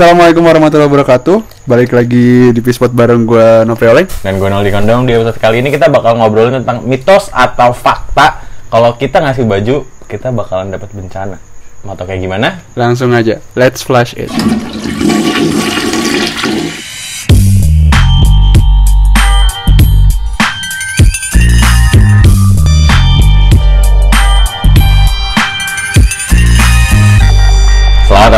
[0.00, 1.68] Assalamualaikum warahmatullahi wabarakatuh.
[1.68, 4.08] Balik lagi di Pispot bareng gue Noveleng.
[4.24, 8.40] Dan gue Noldi Kondong di episode kali ini kita bakal ngobrolin tentang mitos atau fakta
[8.72, 11.36] kalau kita ngasih baju kita bakalan dapat bencana.
[11.84, 12.64] Mau tau kayak gimana?
[12.80, 14.32] Langsung aja, let's flash it.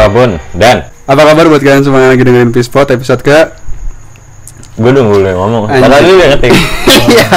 [0.03, 3.39] Apa pun dan Apa kabar buat kalian semua yang lagi dengerin Pispot episode ke
[4.73, 5.69] gue udah mulai ngomong.
[5.69, 6.53] Padahal dia udah ngetik.
[7.03, 7.29] Iya,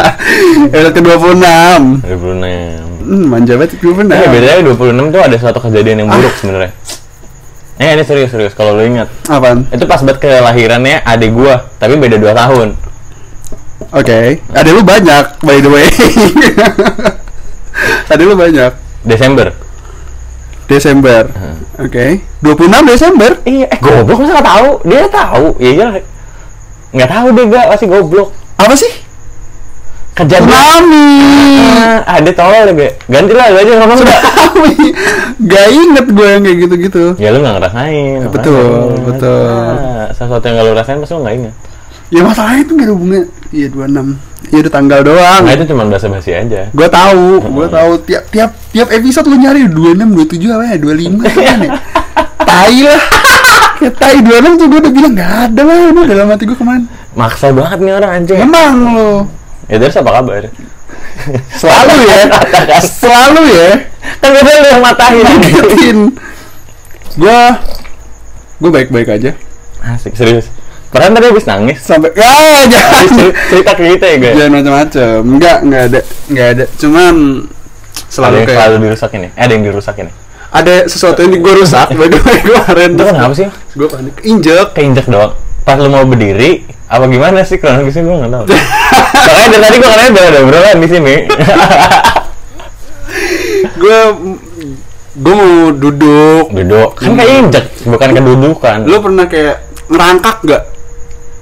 [0.73, 3.05] episode ke 26 26.
[3.05, 6.73] Hmm, manja banget 26 Nah, bedanya 26 tuh ada suatu kejadian yang buruk sebenarnya.
[7.75, 9.13] Eh ini serius serius kalau lu ingat.
[9.29, 9.69] Apaan?
[9.69, 12.67] Itu pas banget kelahirannya adik gua, tapi beda 2 tahun.
[13.93, 15.85] Oke, ada lu banyak by the way
[18.15, 18.71] Ada lu banyak
[19.05, 19.53] Desember.
[20.65, 21.23] Desember
[21.75, 24.69] Oke, 26 Desember Iya, eh goblok masa nggak tahu?
[24.87, 25.45] Dia tahu.
[25.59, 25.87] Iya iya.
[26.95, 28.29] Nggak tahu deh gak, masih goblok.
[28.55, 28.91] Apa sih?
[30.15, 31.07] Kejadian Tsunami
[31.75, 34.19] Ah, ada tolol deh, Ganti lah, aja ngomong udah.
[35.43, 38.19] Gak inget gue yang kayak gitu-gitu Ya lu nggak ngerasain.
[38.31, 39.03] Betul, makanya.
[39.11, 39.47] betul.
[39.51, 41.55] Ah, sesuatu yang gak lu rasain pasti lu nggak ingat.
[42.07, 43.23] Ya masalahnya itu gak ada hubungannya
[43.55, 46.67] Iya 26 Iya udah tanggal doang Nah itu cuma bahasa basi aja.
[46.69, 49.95] Gue tahu, gue tahu tiap tiap tiap episode lu nyari 26,
[50.35, 51.71] 27 apa ya, 25 kan ya.
[52.43, 53.01] Tai lah.
[53.75, 56.83] Ya tai 26 tuh gue udah bilang gak ada lah ini dalam hati gue kemarin.
[57.15, 58.39] Maksa banget nih orang anjing.
[58.39, 59.11] Emang lo
[59.65, 60.45] Ya terus apa kabar?
[61.57, 62.21] selalu ya,
[63.01, 63.69] selalu ya
[64.21, 65.97] kan gue lu yang matahin.
[67.15, 67.39] Gue
[68.55, 69.31] gue baik-baik aja
[69.81, 70.51] Asik serius.
[70.87, 71.77] Padahal tadi habis nangis.
[71.79, 73.05] sampai ah jangan
[73.49, 74.31] cerita ke kita ya gue.
[74.33, 75.17] jangan macam-macam.
[75.21, 76.65] Enggak, enggak ada, enggak ada.
[76.75, 79.29] Cuman Ada selalu yang kayak selalu dirusakin nih.
[79.29, 80.15] Eh, ada yang dirusakin nih.
[80.49, 83.47] ada sesuatu yang gue rusak by the way kemarin Itu kenapa sih?
[83.73, 85.35] gue panik injek Keinjek doang.
[85.61, 88.45] Pas lu mau berdiri, apa gimana sih kronologisnya gue nggak tahu.
[89.25, 91.15] Makanya dari tadi gue katanya udah ada obrolan di sini.
[93.75, 93.99] gue
[95.15, 96.89] gue mau duduk Duduk.
[96.95, 98.77] Kan kayak injek, bukan kedudukan.
[98.85, 99.55] lu pernah kayak
[99.87, 100.63] ngerangkak gak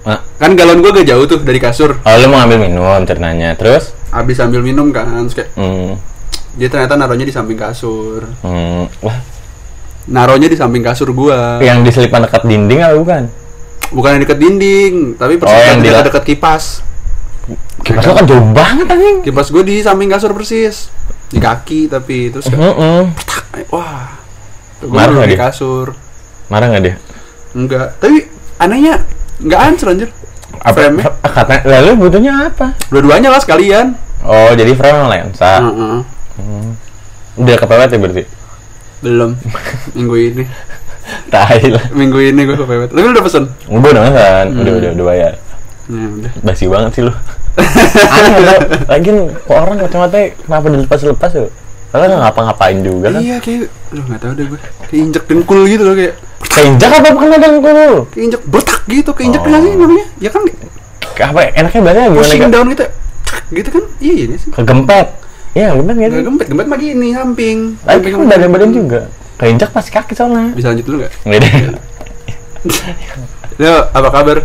[0.03, 1.95] Nah, kan galon gue gak jauh tuh dari kasur.
[1.97, 3.55] Oh, lu mau ngambil minum ceritanya.
[3.55, 5.95] Terus, habis sambil minum kan terus kayak hmm,
[6.53, 8.27] dia ternyata naruhnya di samping kasur.
[8.43, 9.17] Hmm, wah,
[10.05, 13.23] naruhnya di samping kasur gue yang diselipan dekat dinding apa bukan?
[13.93, 16.63] bukan yang deket dinding tapi persis Oh, yang dekat deket kipas.
[17.83, 19.17] Kipas kan jauh banget anjing.
[19.21, 20.89] kipas gue di samping kasur persis.
[21.29, 23.01] Di kaki tapi terus kayak Heeh.
[23.69, 24.17] wah.
[24.81, 25.87] Gue Marah naruh nggak di kasur.
[26.51, 26.95] Marah nggak dia?
[27.53, 28.25] enggak tapi
[28.57, 28.97] anehnya
[29.39, 30.09] nggak hancur anjir
[30.63, 32.77] frame-nya Katanya, lalu butuhnya apa?
[32.87, 35.59] dua-duanya lah sekalian Oh, jadi frame lensa.
[35.59, 35.97] Heeh.
[37.35, 38.23] Udah kepepet ya berarti?
[39.03, 39.35] belum
[39.91, 40.43] minggu ini
[41.33, 41.91] Tai lah.
[41.91, 44.63] minggu ini gue kepepet lu udah pesen Udah udah kan, Hmm.
[44.63, 45.33] udah udah udah bayar.
[45.83, 47.11] ya udah Basi banget sih lu.
[48.15, 48.55] Aneh lu.
[48.87, 51.43] Lagian kok orang kacamata kenapa dilepas-lepas ya?
[51.91, 53.19] Kalau nggak ngapa-ngapain juga kan?
[53.19, 56.15] iya kayak lu nggak tahu deh gue kayak injek dengkul gitu loh kayak
[56.45, 58.05] Keinjak apa bukan ada yang lu?
[58.07, 59.59] kayak injek bertak gitu kayak injek Oh.
[59.59, 60.41] sih namanya ya kan
[61.13, 62.19] Apa enaknya bahasanya gimana?
[62.19, 62.85] pushing down gitu
[63.23, 65.07] cak, gitu kan iya iya sih Kegempet.
[65.53, 66.09] Iya, gempet sih?
[66.09, 68.79] nggak gempet mah gini samping Samping kan badan-badan samping.
[68.79, 69.01] juga.
[69.35, 70.49] Keinjak pasti kaki soalnya.
[70.51, 71.53] bisa lanjut dulu nggak Nggak deh.
[73.59, 74.37] Yo, apa kabar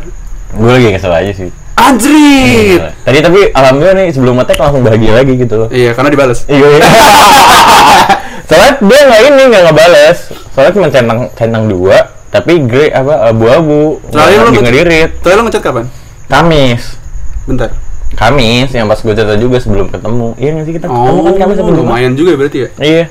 [0.51, 1.49] Gue lagi kesel aja sih.
[1.75, 5.69] Anjrit Tadi tapi alhamdulillah nih sebelum ngetek langsung bahagia lagi gitu loh.
[5.71, 6.67] iya karena dibales Iya.
[6.67, 6.81] iya.
[8.49, 10.19] Soalnya dia nggak ini nggak ngebales.
[10.59, 11.97] Soalnya cuma centang centang dua,
[12.29, 14.03] tapi grey apa abu-abu.
[14.11, 15.11] Nggak nge- ngedirit.
[15.23, 15.87] Soalnya lo ngechat kapan?
[16.27, 16.99] Kamis.
[17.47, 17.71] Bentar
[18.11, 20.35] Kamis yang pas gue cerita juga sebelum ketemu.
[20.35, 21.77] Iya nggak sih kita ketemu Oh, kan Kamis Jumat?
[21.77, 23.05] lumayan juga berarti ya Iya.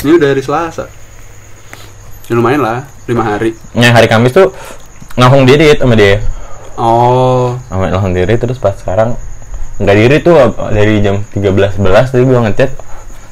[0.00, 0.84] Ini udah hari Selasa
[2.24, 4.54] Ya lumayan lah, 5 hari Yang hari Kamis tuh
[5.14, 6.22] langsung dirit sama dia.
[6.74, 9.18] Oh, Sama langsung dirit terus pas sekarang
[9.76, 10.34] nggak dirit tuh
[10.70, 11.76] dari jam 13.11
[12.08, 12.70] tadi gue ngechat.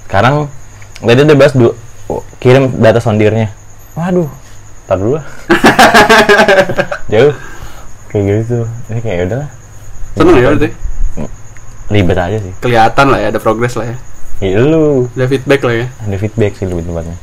[0.04, 0.50] Sekarang
[0.98, 1.72] tadi udah bahas dua,
[2.38, 3.52] kirim data sondirnya.
[3.92, 4.28] Waduh,
[4.84, 5.16] tar dulu.
[5.16, 5.24] lah.
[7.12, 7.34] Jauh.
[8.08, 8.58] Kayak gitu.
[8.88, 9.50] Ini kayak udah lah.
[10.16, 10.70] seneng ya berarti
[11.88, 12.52] Ribet aja sih.
[12.58, 13.96] Kelihatan lah ya, ada progres lah ya
[14.38, 15.08] Iya lu.
[15.14, 17.16] Ada feedback lah ya Ada feedback sih lebih tempatnya.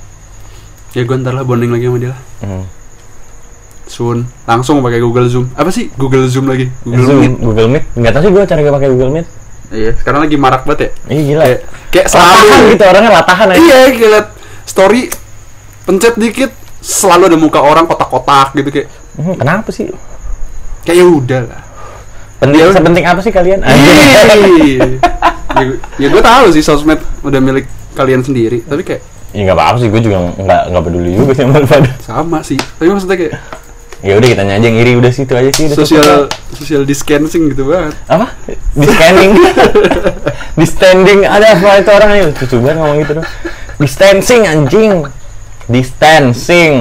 [0.91, 2.63] Ya gue ntar lah bonding lagi sama dia lah Hmm.
[3.85, 6.71] Soon Langsung pakai Google Zoom Apa sih Google Zoom lagi?
[6.81, 7.83] Google Zoom, Meet Google Meet.
[7.93, 9.27] Nggak tahu sih gue cara pakai Google Meet.
[9.65, 11.43] Iya, sekarang lagi marak banget ya Iya gila.
[11.43, 11.59] Kayak,
[11.91, 13.59] kayak Latahan selalu gitu orangnya latahan aja.
[13.59, 13.77] Iya,
[14.07, 14.27] liat
[14.65, 15.07] story
[15.85, 16.51] Pencet dikit
[16.81, 19.87] Selalu ada muka orang kotak-kotak gitu kayak Hmm, kenapa sih?
[20.83, 21.61] Kayak ya udah lah
[22.35, 23.63] Penting, Ya sepenting apa sih kalian?
[23.63, 24.91] Ih.
[25.55, 25.63] ya,
[25.95, 27.63] ya gue tahu sih sosmed udah milik
[27.95, 29.01] kalian sendiri tapi kayak
[29.31, 31.59] Ya nggak apa-apa sih, gue juga nggak nggak peduli juga sih sama
[32.11, 33.33] sama sih tapi maksudnya kayak
[34.03, 35.65] Ya udah kita aja yang iri udah situ aja sih.
[35.65, 37.97] Social social distancing gitu banget.
[38.05, 38.37] apa?
[38.77, 39.33] Di scanning.
[40.61, 43.27] di standing ada apa itu orang itu lucu banget ngomong gitu dong.
[43.75, 45.03] Distancing anjing.
[45.67, 46.73] Distancing.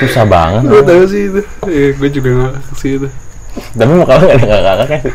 [0.00, 0.62] Susah banget.
[0.66, 1.40] Gue tahu sih itu.
[1.68, 3.08] Iya, gue juga nggak sih itu.
[3.76, 5.14] Tapi muka lu gak ada kakak-kakaknya sih.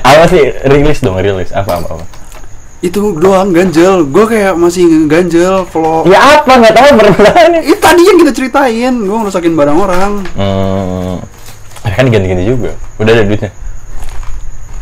[0.00, 2.04] apa sih rilis dong rilis apa apa apa
[2.82, 4.02] Itu doang ganjel.
[4.10, 8.94] Gue kayak masih ganjel kalau ya apa nggak tahu permasalahannya Itu tadi yang kita ceritain,
[9.06, 10.12] gue ngerusakin barang orang.
[10.34, 11.14] hmm,
[11.96, 13.50] kan ganti-ganti juga udah ada duitnya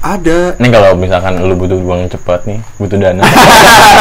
[0.04, 3.24] Ada, Ini kalau misalkan lu butuh uang cepat nih, butuh dana.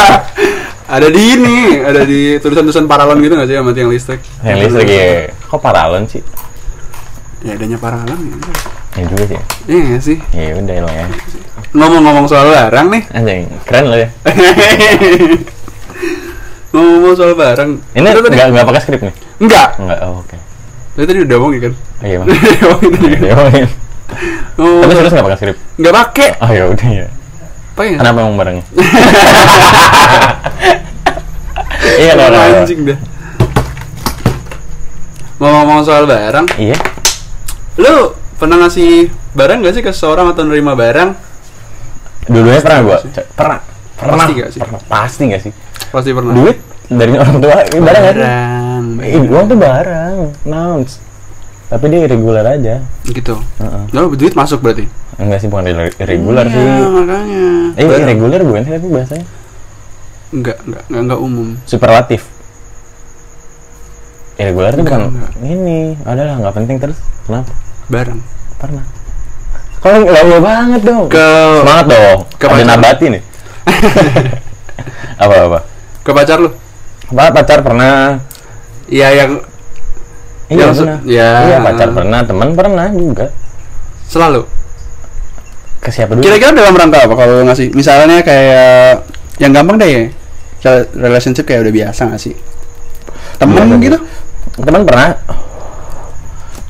[1.00, 4.20] ada di ini, ada di tulisan-tulisan paralon gitu nggak sih sama tiang listrik?
[4.44, 5.32] yang listrik ya.
[5.48, 6.20] Kok paralon sih?
[7.40, 8.36] Ya adanya paralon ya.
[9.00, 9.40] Ya juga sih.
[9.64, 10.16] Iya nggak sih.
[10.36, 11.06] Ya udah lah ya.
[11.72, 14.08] Ngomong-ngomong soal barang nih, Anjing, keren lo ya.
[16.76, 17.80] ngomong-ngomong soal barang.
[17.96, 19.14] Ini nggak nggak pakai skrip nih?
[19.40, 19.80] enggak.
[19.80, 19.98] Enggak.
[20.04, 20.36] Oh, oke.
[21.00, 21.72] Tadi tadi udah ngomongin kan?
[21.72, 22.28] Oh, iya, Bang.
[22.28, 24.16] Udah ngomongin kan?
[24.56, 25.56] Oh, Tapi serius nggak pakai skrip?
[25.76, 26.28] nggak pakai.
[26.38, 27.06] Oh ya udah ya.
[27.74, 27.98] Nggak?
[27.98, 28.64] Kenapa emang barangnya?
[31.94, 32.98] Iya kalau anjing dah.
[35.36, 36.78] Ngomong-ngomong soal barang, Iya.
[37.76, 37.94] lu
[38.34, 41.10] pernah ngasih barang gak sih ke seseorang atau nerima barang?
[42.24, 42.98] Dua-duanya pernah gua.
[43.02, 43.58] C- Pernah.
[43.94, 44.16] Pernah.
[44.16, 44.60] Pasti nggak sih?
[44.62, 44.80] Pernah.
[44.86, 45.52] Pasti nggak sih?
[45.90, 46.32] Pasti pernah.
[46.32, 48.02] Duit dari orang tua, ini barang?
[48.06, 48.84] Barang.
[49.02, 50.92] Ih, uang tuh barang, nouns.
[51.64, 52.74] Tapi dia irregular aja.
[53.02, 53.34] Gitu.
[53.58, 53.82] Heeh.
[53.90, 54.84] Lalu duit masuk berarti?
[55.14, 56.66] Enggak sih, bukan irre- irregular Iya, sih.
[56.90, 57.44] makanya.
[57.74, 59.26] Eh, irregular bukan sih tapi bahasanya?
[60.30, 61.48] Enggak, enggak, enggak, enggak umum.
[61.64, 62.22] Superlatif.
[64.34, 65.32] Irregular tuh Enggak, bukan enggak.
[65.40, 66.98] ini, adalah nggak penting terus.
[67.24, 67.52] Kenapa?
[67.86, 68.20] Barang.
[68.58, 68.84] Pernah.
[69.78, 71.06] Kalau lama banget dong.
[71.06, 72.18] Ke- semangat dong.
[72.34, 73.22] ke Ada nabati nih.
[75.22, 75.58] apa apa?
[76.02, 76.50] Ke pacar lu?
[77.08, 78.18] Apa pacar pernah?
[78.90, 79.30] Iya, yang
[80.52, 80.98] Iya pernah.
[81.08, 81.28] ya.
[81.48, 83.26] Iya pacar pernah, teman pernah juga.
[84.04, 84.44] selalu.
[85.80, 86.22] Ke siapa dulu?
[86.22, 87.72] Kira-kira dalam rangka apa kalau ngasih?
[87.72, 89.04] Misalnya kayak
[89.40, 90.02] yang gampang deh ya.
[90.96, 92.32] Relationship kayak udah biasa gak sih?
[93.36, 93.98] Temen Iya, gitu?
[94.64, 95.16] Teman pernah.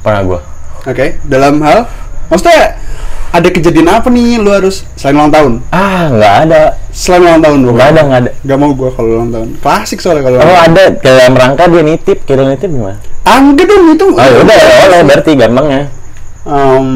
[0.03, 0.41] Pernah gua.
[0.85, 1.87] Oke, dalam hal
[2.29, 2.77] maksudnya
[3.35, 5.53] ada kejadian apa nih lu harus selain ulang tahun?
[5.69, 6.63] Ah, nggak ada.
[6.89, 8.31] Selain ulang tahun Nggak ada, nggak ada.
[8.41, 9.49] Gak mau gua kalau ulang tahun.
[9.59, 10.39] Klasik soalnya kalau.
[10.39, 13.03] Oh ada dalam rangka dia nitip, kira nitip gimana?
[13.25, 14.07] Angga dong itu.
[14.07, 15.83] Oh ya udah oleh berarti gampangnya.
[16.45, 16.89] Em,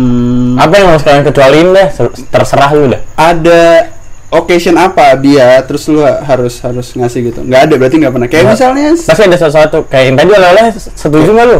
[0.55, 3.01] Apa yang mau sekalian kecualiin deh, ser- terserah lu dah.
[3.17, 3.89] ada
[4.29, 8.45] occasion apa dia terus lu harus harus ngasih gitu nggak ada berarti nggak pernah kayak
[8.45, 8.55] Nggak.
[8.55, 11.59] misalnya Pasti ada sesuatu kayak yang tadi oleh-oleh setuju nggak lu?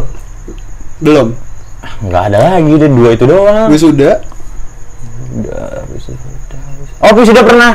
[1.01, 1.27] belum
[1.79, 3.69] Ah, Nggak ada lagi, udah dua itu doang.
[3.71, 4.13] wisuda
[5.39, 6.59] wisuda, wisuda.
[6.99, 7.73] Oh, wisuda pernah.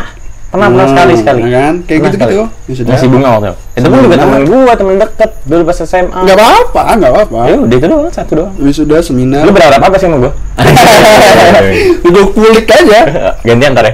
[0.47, 1.39] Pernah, pernah Hmm, sekali sekali.
[1.41, 1.73] ya kan?
[1.81, 2.43] Kayak Pernah gitu-gitu.
[2.45, 2.69] sekali.
[2.69, 2.89] Wisuda.
[2.93, 3.55] Ngasih bunga waktu itu.
[3.73, 6.19] Itu pun juga temen gua, temen deket dulu pas SMA.
[6.23, 8.53] nggak apa-apa nggak apa-apa Ya udah itu doang, satu doang.
[8.57, 10.31] wisuda seminar Lu berharap apa sih sama gua?
[12.05, 12.99] gue kulik aja
[13.41, 13.93] Gantian ntar ya.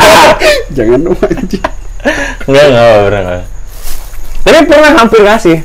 [0.76, 1.64] jangan dong anjing
[2.42, 3.40] Enggak, enggak, pernah.
[4.42, 5.58] Tapi pernah hampir ngasih.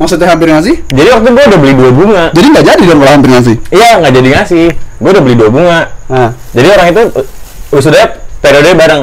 [0.00, 2.24] Maksudnya hampir ngasih Jadi waktu gua udah beli dua bunga.
[2.32, 4.64] jadi nggak jadi dong kalau hampir ngasih Iya, nggak jadi ngasih.
[4.96, 5.80] Gua udah beli dua bunga.
[6.08, 7.02] nah Jadi orang itu
[7.70, 8.02] uh, sudah
[8.40, 9.02] periode bareng.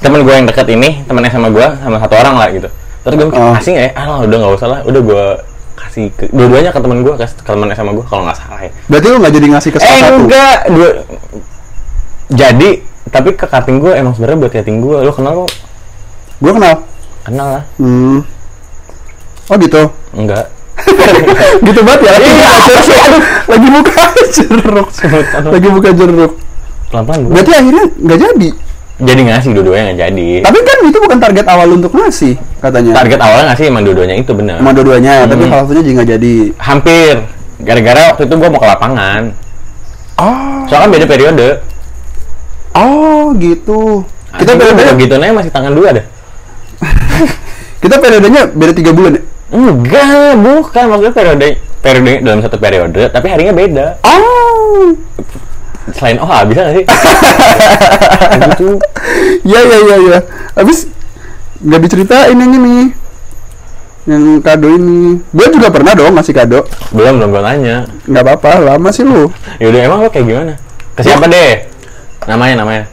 [0.00, 2.68] Temen gue yang deket ini, temennya sama gue, sama satu orang lah gitu.
[3.04, 3.52] Terus gue Oh.
[3.52, 3.92] kasih nggak ya?
[3.94, 5.24] Ah udah nggak usah lah, udah gue
[5.76, 8.70] kasih ke, dua-duanya ke temen gue, ke, ke temennya sama gue kalau nggak salah ya.
[8.88, 10.88] berarti lu nggak jadi ngasih ke Eh salah satu enggak, dua
[12.30, 12.70] jadi
[13.10, 15.50] tapi ke cutting gue emang sebenarnya buat cutting gue, lo kenal kok?
[16.40, 16.74] gue kenal
[17.20, 18.18] Kenal lah, hmm.
[19.50, 20.46] Oh gitu enggak.
[21.66, 23.22] gitu banget ya lagi Iya, buka jeruk aduh.
[23.46, 24.88] lagi buka jeruk
[25.50, 26.32] lagi buka jeruk
[26.88, 27.32] Pelan-pelan gue.
[27.32, 28.48] berarti akhirnya nggak jadi
[29.00, 30.30] Jadi ngasih dua-duanya nggak jadi.
[30.42, 34.32] tapi kan itu bukan target awal untuk ngasih katanya Target awalnya ngasih emang dua-duanya itu
[34.32, 34.56] benar.
[34.56, 35.50] sama dua-duanya tapi Hmm.
[35.50, 37.14] salah satunya juga nggak jadi Hampir.
[37.60, 39.22] Gara-gara waktu itu gue mau ke lapangan.
[40.16, 41.48] oh Soalnya kan beda periode.
[42.72, 46.04] oh gitu kita Kita periode nih masih tangan dua deh.
[47.82, 51.48] kita periodenya beda tiga bulan ya Enggak, bukan maksudnya periode
[51.80, 53.86] periode dalam satu periode, tapi harinya beda.
[54.04, 54.94] oh
[55.90, 56.84] Selain oh bisa nggak sih?
[58.46, 58.68] gitu.
[59.42, 60.18] ya ya ya ya
[60.54, 60.86] habis
[61.58, 62.94] nggak diceritain yang ini
[64.06, 66.62] yang kado ini gue juga pernah dong ngasih kado
[66.94, 67.76] Belum belum gue tanya.
[68.06, 69.28] nggak apa-apa lama sih lu
[69.58, 70.54] Yaudah emang lo kayak gimana?
[70.94, 71.66] Ke siapa deh?
[72.28, 72.84] Namanya namanya.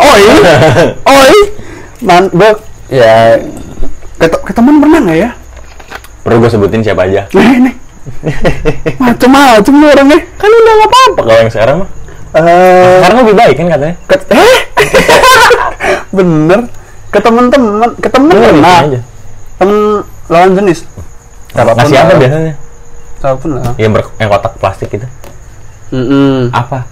[0.00, 0.22] oi
[1.20, 1.34] oi
[2.02, 2.50] man gue
[2.88, 3.36] ya
[4.16, 5.30] ke, ke teman pernah nggak ya
[6.30, 7.26] Perlu gue sebutin siapa aja?
[7.34, 7.74] Nih, nih.
[9.02, 10.22] Macem-macem lu orangnya.
[10.38, 11.88] Kan udah nggak apa-apa kalau yang sekarang mah.
[12.30, 13.94] Eh, Sekarang lebih baik kan katanya.
[14.06, 14.58] ke, eh?
[16.16, 16.60] Bener.
[17.10, 18.78] Ke temen-temen, ke temen pernah.
[18.86, 19.00] aja.
[19.58, 20.86] Temen lawan jenis.
[21.50, 22.54] Kasih apa biasanya?
[23.18, 23.74] Siapa pun lah.
[23.74, 25.06] Yang ber yang kotak plastik itu.
[25.90, 26.86] Mm Apa?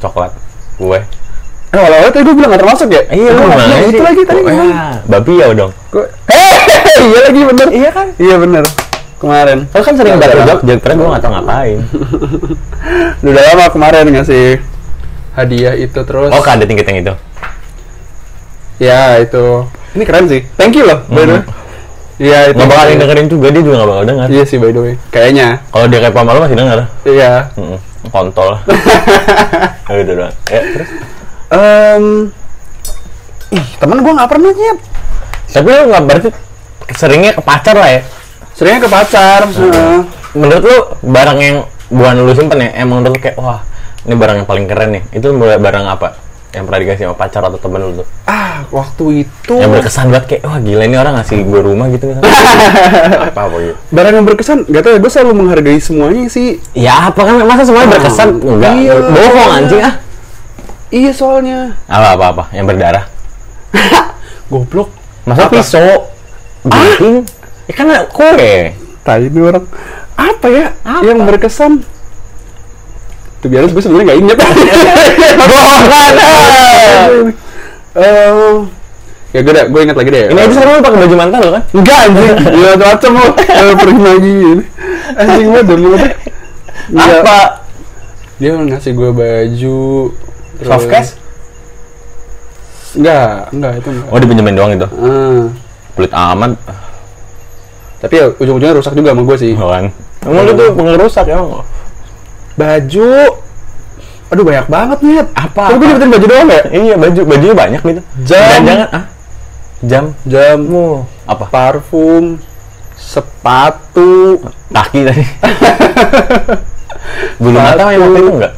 [0.00, 0.32] Coklat.
[0.80, 1.04] Kue.
[1.68, 3.02] Eh, awal-awal tadi gue bilang gak termasuk ya?
[3.08, 4.40] Iya, lu lu gimana itu lagi tadi.
[4.40, 4.64] Oh, gimana?
[4.64, 5.72] ya, babi ya dong.
[5.88, 6.56] Gua- Eh,
[7.04, 7.66] iya lagi bener.
[7.68, 8.06] Iya kan?
[8.16, 8.64] Iya bener.
[9.18, 9.58] Kemarin.
[9.66, 11.78] Lu kan sering Udah baca jadi karena gue gak tau ngapain.
[13.28, 14.46] Udah lama kemarin ngasih
[15.34, 16.30] hadiah itu terus.
[16.30, 17.14] Oh, ada tingkat yang itu.
[18.78, 19.44] Ya itu.
[19.92, 20.40] Ini keren sih.
[20.54, 21.04] Thank you loh.
[21.06, 21.42] By the way.
[22.18, 22.58] Iya itu.
[22.58, 24.26] Nggak bakal dengerin juga, dia juga gak bakal denger.
[24.32, 24.94] Iya sih by the way.
[25.10, 25.48] Kayaknya.
[25.68, 26.78] Kalau dia kayak pamalu masih denger.
[27.04, 27.32] Iya.
[27.54, 28.50] Mm-mm, Kontol.
[29.88, 30.34] Ya udah doang.
[30.46, 30.90] Ya, terus.
[31.48, 32.28] Em,
[33.48, 34.78] ih temen gue nggak pernah nyet.
[35.48, 36.28] Tapi lu nggak berarti
[36.92, 38.00] seringnya ke pacar lah ya?
[38.52, 39.40] Seringnya ke pacar.
[39.48, 40.00] heeh.
[40.36, 40.78] Menurut lu
[41.08, 41.56] barang yang
[41.88, 43.64] bukan lu simpen ya, emang menurut lu kayak wah
[44.04, 45.02] ini barang yang paling keren nih.
[45.16, 46.20] Itu barang apa?
[46.52, 48.06] Yang pernah dikasih sama pacar atau temen lu tuh?
[48.28, 49.54] Ah waktu itu.
[49.56, 52.28] Yang berkesan banget kayak wah gila ini orang ngasih gue rumah gitu misalnya.
[53.32, 53.76] apa apa gitu.
[53.88, 56.60] Barang yang berkesan, gak tau ya, gue selalu menghargai semuanya sih.
[56.76, 58.36] Ya apa kan masa semuanya berkesan?
[58.36, 58.92] Enggak, iya.
[59.00, 60.07] bohong anjing ah.
[60.88, 61.76] Iya soalnya.
[61.84, 63.04] Apa apa apa yang berdarah.
[64.52, 64.88] Goblok.
[65.28, 65.60] Masa Apa?
[65.60, 66.08] pisau?
[66.64, 67.28] Gunting?
[67.68, 68.72] Ya kan kue.
[69.04, 69.64] Tadi ini orang.
[70.16, 71.04] Apa ya Apa?
[71.04, 71.84] yang berkesan?
[73.38, 74.36] Tuh biar gue sebenarnya gak inget.
[75.38, 76.12] Bohong kan?
[77.98, 78.54] Eh,
[79.30, 80.24] ya gue gue inget lagi deh.
[80.32, 81.62] Ini aja sekarang lu pakai baju mantan lo kan?
[81.76, 82.36] Enggak anjing.
[82.56, 83.28] Gila macam lu.
[83.36, 84.64] Eh, pergi lagi ini.
[85.14, 85.90] Anjing banget dong lu.
[86.88, 87.16] Iya.
[87.20, 87.38] Apa?
[88.40, 89.78] Dia ngasih gue baju.
[90.58, 91.10] Terus- Soft cash?
[92.96, 94.08] Enggak, enggak itu enggak.
[94.10, 94.88] Oh dipinjemin doang itu?
[94.90, 95.42] Ah.
[95.94, 96.52] Pelit amat.
[97.98, 99.52] Tapi ya ujung-ujungnya rusak juga sama gue sih.
[99.54, 99.90] Kan?
[100.22, 101.66] Emang lu tuh pengerusak emang?
[102.54, 103.10] Baju.
[104.28, 105.14] Aduh banyak banget nih.
[105.34, 105.62] Apa?
[105.68, 106.62] Tapi gue dapetin baju doang ya?
[106.70, 108.02] Iya baju bajunya banyak gitu.
[108.24, 108.60] Jam.
[108.62, 109.04] Jangan ah.
[109.78, 110.04] Jam.
[110.26, 111.44] Jamu, Apa?
[111.50, 112.38] parfum,
[112.98, 114.42] sepatu.
[114.74, 115.22] Kaki tadi.
[117.42, 118.52] Bulu mata yang waktu itu enggak?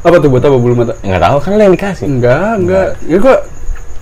[0.00, 0.96] Apa tuh buat apa bulu mata?
[1.04, 2.06] Enggak tahu kan lu yang dikasih.
[2.08, 2.86] Enggak, enggak.
[3.04, 3.36] Ya gue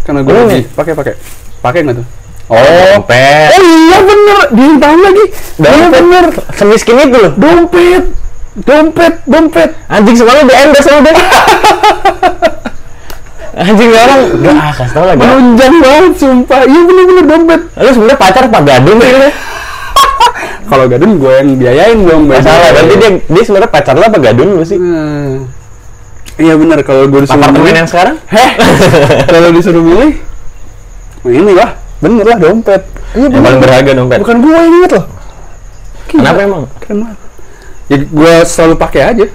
[0.06, 1.14] karena Lu lagi pakai pakai.
[1.58, 2.06] Pakai enggak tuh?
[2.48, 3.50] Oh, dompet.
[3.52, 5.24] Oh iya bener, dihitam lagi.
[5.60, 6.24] Iya bener.
[6.56, 7.32] Semiskin itu loh.
[7.36, 8.04] Dompet,
[8.64, 9.70] dompet, dompet.
[9.90, 11.14] Anjing semalam di endorse sama dia.
[13.58, 16.60] Anjing orang Gak ah kasih tau lagi Menunjang banget, sumpah.
[16.62, 17.60] Iya bener-bener dompet.
[17.74, 19.28] Lu sebenernya pacar apa gadun sih lu?
[20.70, 22.22] Kalau gadun gue yang biayain dong.
[22.30, 24.78] Gak salah berarti dia, dia sebenernya pacar lu apa gadun lu sih?
[24.78, 25.57] Hmm.
[26.38, 28.16] Iya bener kalau gue disuruh Apartemen milih, yang sekarang?
[28.30, 28.50] heh,
[29.34, 30.10] kalau disuruh milih,
[31.26, 32.82] oh ini lah, bener lah dompet.
[33.18, 35.04] Iya Yang paling berharga dompet Bukan gue yang loh.
[36.08, 36.62] Gila, Kenapa emang?
[36.86, 37.16] Banget.
[37.90, 39.26] Ya gue selalu pakai aja.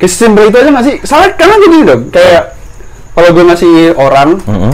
[0.00, 0.10] Kayak
[0.48, 0.94] itu aja ngasih.
[1.06, 2.56] Salah karena gini dong, kayak
[3.14, 4.72] kalau gue ngasih orang, Mm-mm.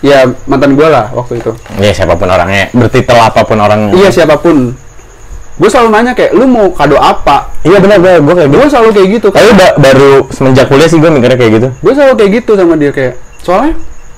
[0.00, 1.52] ya mantan gue lah waktu itu.
[1.82, 4.72] Ya siapa pun orangnya Bertitel apa pun orang Iya siapa pun.
[5.56, 7.48] Gue selalu nanya kayak, lu mau kado apa?
[7.60, 9.26] Iya benar benar gue kayak gitu Gue selalu kayak gitu.
[9.30, 12.74] Tapi ba- baru semenjak kuliah sih gue mikirnya kayak gitu Gue selalu kayak gitu sama
[12.74, 13.74] dia kayak, soalnya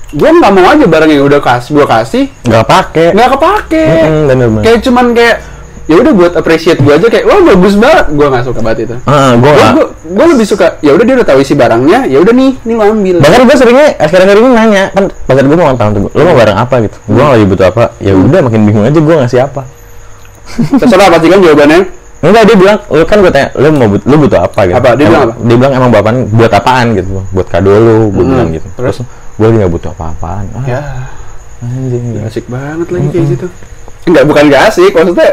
[0.09, 3.83] gue nggak mau aja barang yang udah kasih gue kasih Gak pake nggak kepake.
[4.25, 5.37] Bener bener Kayak cuman kayak
[5.85, 8.05] ya udah buat appreciate gue aja kayak wah bagus banget.
[8.11, 8.95] Gue nggak suka banget itu.
[9.05, 12.29] Ah, gue Gue gue lebih suka ya udah dia udah tahu isi barangnya, ya udah
[12.29, 13.15] nih, nih lo ambil.
[13.21, 16.35] Bahkan gue seringnya akhir-akhir ini nanya kan pacar gue mau ulang tahun tuh lu mau
[16.35, 19.61] barang apa gitu gue lagi butuh apa ya udah makin bingung aja gue ngasih apa
[20.75, 21.79] Terserah pasti kan jawabannya.
[22.19, 24.89] enggak dia bilang lu kan gue tanya lu mau but- lu butuh apa gitu Apa?
[24.91, 25.33] Dia Emang- bilang apa?
[25.39, 28.97] dia bilang emang bapaan buat apaan gitu buat kado lu gue Hmm, bilang gitu terus?
[29.33, 30.81] gue lagi gak butuh apa-apaan ah, Ya,
[31.61, 32.21] anjing ya.
[32.25, 33.47] asik banget lagi kayak gitu.
[34.03, 35.29] Enggak bukan gak asik, maksudnya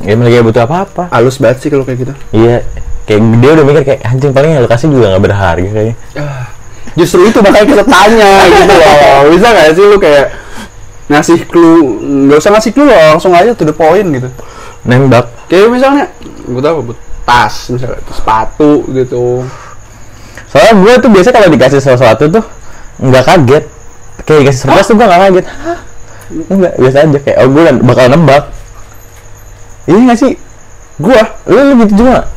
[0.00, 2.14] ya lagi gak butuh apa-apa halus banget sih kalau kayak gitu.
[2.32, 2.62] iya
[3.02, 6.46] kayak dia udah mikir kayak anjing paling yang lu kasih juga gak berharga kayaknya Ah,
[6.92, 9.20] Justru itu makanya kita tanya gitu loh.
[9.28, 10.26] Bisa gak sih lu kayak
[11.12, 14.28] ngasih clue, nggak usah ngasih clue langsung aja to the point gitu.
[14.82, 15.30] nembak.
[15.46, 16.04] Kayak misalnya,
[16.48, 16.80] butuh apa?
[16.90, 19.46] Butuh tas, misalnya sepatu gitu.
[20.52, 22.44] soalnya gue tuh biasa kalau dikasih sesuatu tuh
[23.00, 23.64] nggak kaget.
[24.26, 25.46] Kayak dikasih surprise tuh gue nggak kaget.
[25.48, 25.78] Hah?
[26.32, 27.18] enggak biasa aja.
[27.20, 28.44] Kayak oh gue bakal nebak
[29.90, 30.32] ini nggak sih?
[31.02, 31.18] Gua,
[31.50, 32.30] lu, lu gitu juga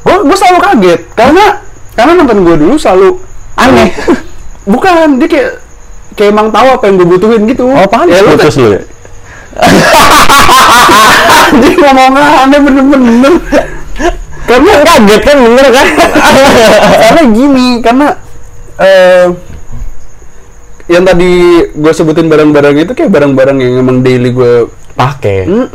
[0.00, 1.00] gua, gua selalu kaget.
[1.12, 1.44] Karena
[1.92, 3.20] karena nonton gua dulu selalu
[3.60, 3.92] aneh.
[4.72, 5.50] Bukan, dia kayak
[6.14, 7.64] kayak emang tahu apa yang gue butuhin gitu.
[7.66, 8.82] oh pantas ya, lu putus lu ya
[11.60, 12.14] Dia ngomong
[12.46, 13.34] aneh bener-bener.
[14.46, 15.86] karena kaget kan bener kan?
[17.02, 18.06] Karena gini, karena
[18.80, 19.26] eh
[20.90, 21.30] yang tadi
[21.70, 24.66] gue sebutin barang-barang itu kayak barang-barang yang emang daily gue
[24.98, 25.68] pakai mm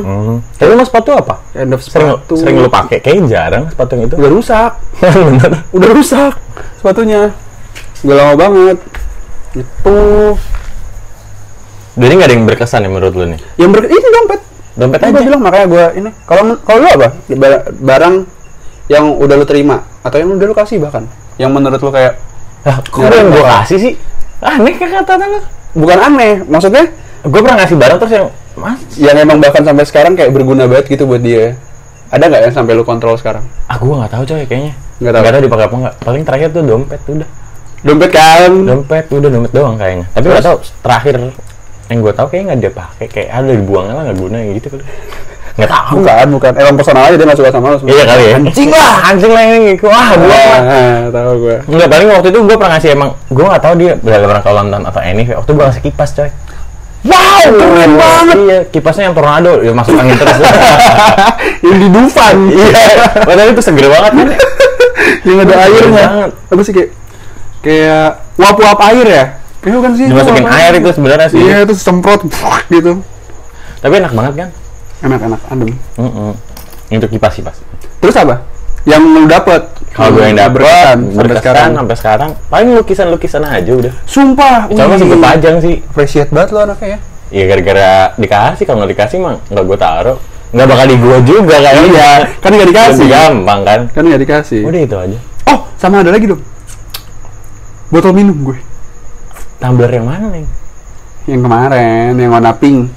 [0.00, 0.34] Hmm.
[0.56, 1.42] tapi emang sepatu apa?
[1.58, 4.14] End of sering sepatu sering lu pakai kayaknya jarang sepatu yang itu.
[4.14, 4.70] Udah rusak.
[5.26, 5.50] Bener.
[5.74, 6.32] Udah rusak
[6.78, 7.34] sepatunya.
[8.06, 8.78] Udah lama banget
[9.52, 9.96] itu
[11.92, 14.40] jadi nggak ada yang berkesan ya menurut lu nih yang ber ini dompet
[14.70, 15.26] Dompet Kan gue aja.
[15.26, 16.10] bilang makanya gue ini.
[16.24, 17.08] Kalau kalau lu apa?
[17.34, 18.14] Ba- Barang
[18.86, 21.04] yang udah lu terima atau yang udah lu kasih bahkan
[21.36, 22.16] yang menurut lu kayak
[22.62, 23.92] Ah, kok yang gue kasih sih?
[24.38, 25.40] Aneh kan kata lu.
[25.74, 26.86] bukan aneh, maksudnya
[27.20, 30.86] Gue pernah ngasih barang terus yang mas, yang emang bahkan sampai sekarang kayak berguna banget
[30.88, 31.58] gitu buat dia.
[32.08, 33.44] Ada nggak yang sampai lu kontrol sekarang?
[33.66, 34.72] ah gue nggak tahu coy kayaknya.
[34.96, 35.20] Nggak tahu.
[35.20, 35.94] Nggak tahu dipakai apa nggak.
[36.00, 37.28] Paling terakhir tuh dompet udah.
[37.80, 38.50] Dompet kan?
[38.66, 40.06] Dompet udah dompet doang kayaknya.
[40.12, 41.14] Tapi nggak tahu terakhir
[41.90, 44.84] yang gue tahu kayaknya nggak dia pakai kayak ada dibuangnya lah nggak guna gitu kali.
[45.58, 45.94] Nggak tahu.
[46.00, 46.52] Bukan, bukan.
[46.56, 47.78] Emang personal aja dia nggak suka sama lu.
[47.88, 48.36] Iya kali ya.
[48.38, 49.72] Anjing lah, anjing lah ini.
[49.82, 50.60] Wah, buang lah.
[50.60, 51.56] Ah, tahu gue.
[51.66, 54.68] Enggak, paling waktu itu gue pernah ngasih emang gue nggak tahu dia dalam rangka ulang
[54.70, 55.32] tahun atau anime.
[55.34, 56.30] Waktu gue ngasih kipas coy.
[57.00, 58.36] Wow, keren banget.
[58.36, 60.36] Iya, kipasnya yang tornado, ya masuk angin terus.
[61.64, 62.36] yang di Dufan.
[62.52, 62.68] Iya,
[63.24, 64.28] padahal itu seger banget kan.
[65.32, 66.04] yang ada airnya.
[66.28, 66.99] Apa sih kayak
[67.60, 69.24] kayak uap-uap air ya?
[69.60, 70.06] Kayak bukan sih?
[70.08, 71.40] Dimasukin uap air itu sebenarnya sih.
[71.40, 72.24] Iya, itu semprot
[72.72, 73.04] gitu.
[73.80, 74.48] Tapi enak banget kan?
[75.00, 75.72] Enak-enak, adem.
[75.96, 76.32] Heeh.
[76.90, 77.56] Untuk kipas kipas.
[78.00, 78.44] Terus apa?
[78.88, 79.62] Yang lu dapet?
[79.92, 81.70] Kalau gue yang dapet berkesan sampai sekarang.
[81.76, 83.92] sampai sekarang paling lukisan-lukisan aja udah.
[84.08, 84.70] Sumpah.
[84.70, 85.74] Coba gue pajang sih.
[85.84, 86.98] Appreciate banget lo anaknya ya.
[87.30, 90.18] Iya gara-gara dikasih kalau nggak dikasih mah nggak gue taruh.
[90.50, 91.82] Nggak bakal di gua juga kayaknya.
[91.86, 92.10] Iya,
[92.42, 93.06] kan nggak dikasih.
[93.06, 93.80] Gampang kan.
[93.94, 94.60] Kan nggak dikasih.
[94.66, 95.18] Udah itu aja.
[95.46, 96.42] Oh, sama ada lagi dong.
[97.90, 98.58] Botol minum gue.
[99.58, 100.46] Tumbler yang mana nih?
[101.26, 102.88] Yang kemarin, yang warna pink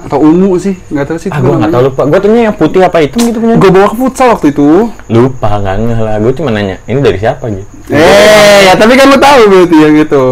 [0.00, 1.28] atau ungu sih, nggak tahu sih.
[1.28, 2.02] Ah, gue nggak tahu lupa.
[2.08, 3.54] Gue tuh yang putih apa hitam gitu punya.
[3.60, 4.88] Gue bawa ke futsal waktu itu.
[5.12, 6.14] Lupa nggak ngeh lah.
[6.18, 7.68] Gue cuma nanya, ini dari siapa gitu?
[7.92, 10.24] Eh, ya tapi kan lo tahu berarti yang itu.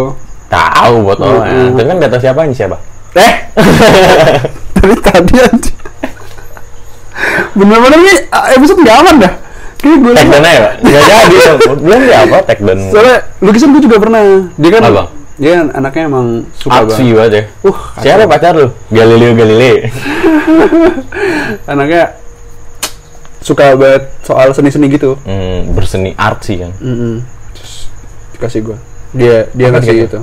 [0.49, 1.53] Tahu botolnya.
[1.53, 1.77] Mm-mm.
[1.77, 2.77] Tapi kan nggak tahu siapa siapa.
[3.13, 3.33] Eh,
[4.77, 5.73] tapi tadi aja.
[7.53, 8.19] Bener-bener nih
[8.57, 9.33] episode nggak aman dah.
[9.79, 10.73] Tag dan ya, Pak?
[10.83, 11.37] Nggak jadi.
[11.79, 12.37] Belum dia apa?
[12.43, 12.59] Tag.
[12.91, 14.23] Soalnya lukisan gue juga pernah.
[14.59, 15.05] Dia kan Apa?
[15.39, 16.27] dia kan anaknya emang
[16.59, 17.15] suka Aksi banget.
[17.15, 17.43] banget ya.
[17.63, 18.69] Uh, Siapa pacar lu?
[18.91, 19.87] Galileo Galilei.
[21.71, 22.19] Anaknya
[23.39, 25.15] suka banget soal seni-seni gitu.
[25.23, 26.75] Hmm, berseni art sih kan.
[26.83, 27.23] Mm
[27.55, 27.87] Terus
[28.35, 28.79] dikasih gue.
[29.15, 30.03] Dia dia Apa ngasih gitu?
[30.11, 30.21] gitu.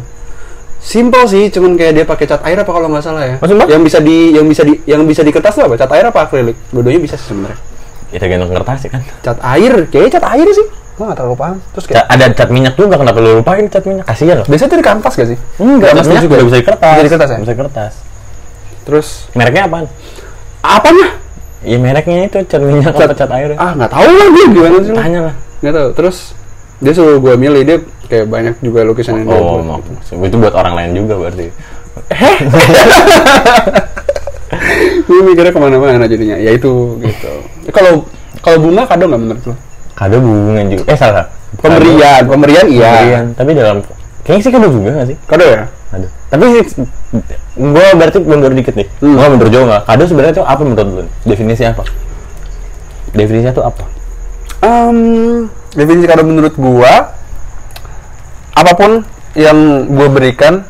[0.86, 3.36] Simple sih, cuman kayak dia pakai cat air apa kalau nggak salah ya.
[3.42, 3.66] Sumpah?
[3.72, 5.80] yang bisa di yang bisa di yang bisa di kertas tuh apa?
[5.80, 6.54] Cat air apa akrilik?
[6.70, 7.58] Dua-duanya bisa sih sebenarnya.
[8.10, 9.02] Ya tergantung kertas ya kan.
[9.22, 10.66] Cat air, kayaknya cat air sih.
[10.96, 11.56] Gua nggak terlalu paham.
[11.74, 14.04] Terus kayak Ada cat minyak juga kenapa lu lupain cat minyak?
[14.06, 14.46] Kasihan loh.
[14.46, 15.38] biasanya tuh di kanvas gak sih?
[15.58, 16.36] Enggak, cat minyak juga.
[16.42, 16.90] bisa di kertas.
[16.90, 17.38] Bisa di kertas ya?
[17.38, 17.92] Bisa di kertas.
[18.84, 19.86] Terus Mereknya apaan?
[20.62, 21.08] apanya?
[21.62, 23.50] Ya mereknya itu cat minyak Cat- apa cat air?
[23.56, 24.94] Ah nggak tahu lah dia gimana sih?
[24.94, 25.34] Tanya lah.
[25.60, 25.88] Nggak tahu.
[25.94, 26.16] Terus
[26.78, 29.82] dia suruh gue milih dia kayak banyak juga lukisan yang dia Oh, buat.
[29.82, 30.22] maaf.
[30.22, 31.46] Itu buat orang lain juga berarti.
[35.06, 36.38] Gue mikirnya ke mana-mana jadinya.
[36.38, 37.32] Ya itu gitu.
[37.70, 38.10] Kalau
[38.42, 39.56] kalau bunga kado nggak menurut lo?
[39.94, 40.84] Kado bunga juga.
[40.90, 41.26] Eh salah.
[41.56, 42.90] Pemberian, pemberian iya.
[42.90, 43.26] Pemberian.
[43.38, 43.78] Tapi dalam
[44.26, 45.18] kayaknya sih kado juga nggak sih?
[45.30, 45.66] Kado ya?
[45.94, 46.08] Kado.
[46.30, 46.64] Tapi sih
[47.56, 48.88] gue berarti mundur dikit nih.
[49.00, 49.16] Hmm.
[49.16, 49.84] Gua mundur jauh nggak?
[49.88, 51.04] Kado sebenarnya itu apa menurut lu?
[51.24, 51.84] Definisi apa?
[53.16, 53.84] Definisinya tuh apa?
[54.66, 54.98] Em,
[55.78, 57.16] definisi kado menurut gua
[58.56, 58.92] apa pun
[59.38, 60.66] yang gua berikan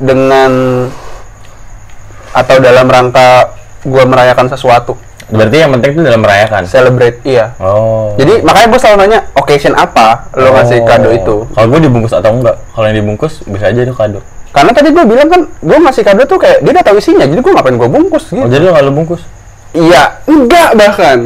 [0.00, 0.50] dengan
[2.32, 4.94] atau dalam rangka gua merayakan sesuatu
[5.30, 6.66] Berarti yang penting itu dalam merayakan.
[6.66, 8.14] celebrate iya Oh.
[8.14, 12.30] jadi makanya gua selalu nanya occasion apa lo ngasih kado itu Kalau gue dibungkus atau
[12.32, 12.58] enggak?
[12.68, 14.18] Kalau yang dibungkus bisa aja itu kado.
[14.50, 17.38] karena tadi gua bilang kan gua ngasih kado tuh kayak dia udah tahu isinya jadi
[17.38, 19.22] gua ngapain gua bungkus gitu Oh jadi lo kalau bungkus?
[19.70, 21.18] iya enggak bahkan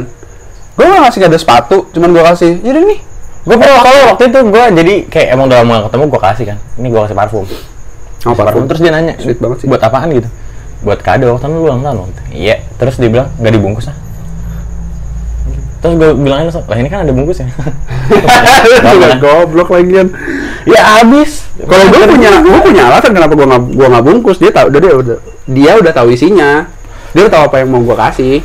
[0.73, 2.99] gua nggak ngasih kado sepatu cuman gua kasih jadi nih
[3.45, 6.57] Gue pernah kalau waktu itu gue jadi kayak emang udah lama ketemu gue kasih kan.
[6.75, 7.45] Ini gue kasih parfum.
[8.25, 9.13] oh, Parfum terus dia nanya.
[9.21, 9.67] Sweet banget sih.
[9.69, 10.25] Buat apaan gitu?
[10.85, 12.21] Buat kado waktu itu lu ulang tahun waktu.
[12.31, 12.55] Iya.
[12.77, 13.97] Terus dia bilang nggak dibungkus ah.
[15.81, 17.45] Terus gue bilang aja lah ini kan ada bungkusnya.
[18.89, 20.07] Juga goblok lagi kan
[20.65, 21.45] ya habis.
[21.61, 24.37] Kalau gue punya, gue punya alasan kenapa gue nggak gua nggak bungkus.
[24.41, 26.65] Dia tahu, dia udah, dia udah tahu isinya.
[27.13, 28.37] Dia udah tahu apa yang mau gue kasih.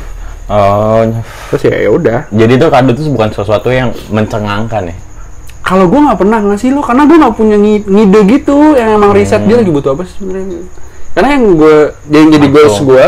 [0.51, 1.01] Oh,
[1.49, 2.19] Terus ya ya udah.
[2.29, 4.95] jadi itu kado itu bukan sesuatu yang mencengangkan ya.
[5.65, 8.75] Kalau gue nggak pernah ngasih lo, karena gue nggak punya ngi- ngide gitu.
[8.75, 10.61] Yang emang riset dia lagi butuh apa sebenarnya.
[11.11, 11.77] Karena yang gue,
[12.09, 13.05] yang jadi goals gue,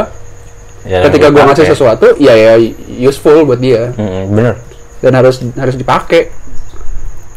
[0.84, 2.60] Ya, ketika gue ngasih sesuatu, ya ya
[3.00, 4.60] useful buat dia Mm-mm, bener.
[5.00, 6.28] dan harus harus dipakai.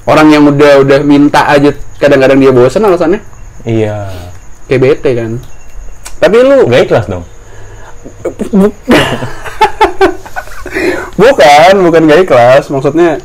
[0.03, 3.23] Orang yang udah udah minta aja, kadang-kadang dia bosan alasannya.
[3.63, 4.11] Iya.
[4.67, 5.39] Kayak bete kan.
[6.19, 7.23] Tapi lu Gak ikhlas dong.
[11.17, 12.65] Bukan, bukan gak ikhlas.
[12.67, 13.23] Maksudnya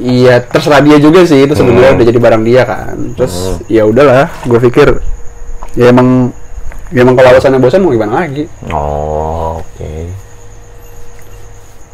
[0.00, 1.44] Iya, terserah dia juga sih.
[1.44, 1.98] Itu sebenarnya Hmm.
[2.00, 2.96] udah jadi barang dia kan.
[3.14, 3.56] Terus Hmm.
[3.68, 4.96] ya udahlah, gue pikir
[5.78, 6.34] ya emang
[6.90, 8.44] ya emang kalau alasannya bosan mau gimana lagi.
[8.70, 9.92] Oh, oke.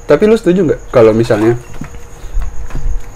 [0.06, 1.58] Tapi lu setuju nggak kalau misalnya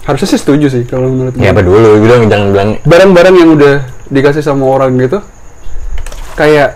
[0.03, 1.33] harusnya sih setuju sih kalau menurut.
[1.39, 3.75] Ya apa dulu bilang jangan bilang Barang-barang yang udah
[4.11, 5.23] dikasih sama orang gitu
[6.35, 6.75] kayak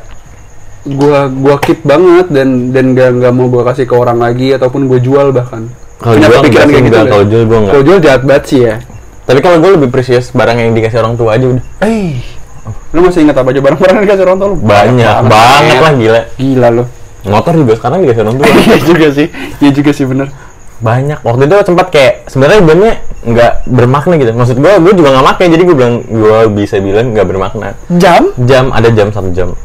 [0.87, 4.87] gua gua keep banget dan dan gak nggak mau gua kasih ke orang lagi ataupun
[4.87, 5.67] gua jual bahkan.
[5.99, 6.97] Kalau jual sih, kayak gitu.
[6.97, 7.73] Kalau jual gua enggak.
[7.73, 8.75] Kalau jual jahat banget sih ya.
[9.25, 11.63] Tapi kalau gue lebih precious barang yang dikasih orang tua aja udah.
[11.81, 12.21] Eh,
[12.91, 14.57] lu masih ingat apa aja barang-barang yang dikasih orang tua lu?
[14.57, 16.21] Banyak banget lah gila.
[16.35, 16.83] Gila lu.
[17.25, 18.45] Motor juga sekarang dikasih orang tua.
[18.65, 19.27] Iya juga sih.
[19.59, 20.29] Iya juga sih bener.
[20.75, 25.25] banyak waktu itu sempat kayak sebenarnya jamnya nggak bermakna gitu maksud gue gue juga nggak
[25.25, 28.35] pakai jadi gue bilang gue bisa bilang nggak bermakna Jam?
[28.37, 29.55] jam ada jam satu jam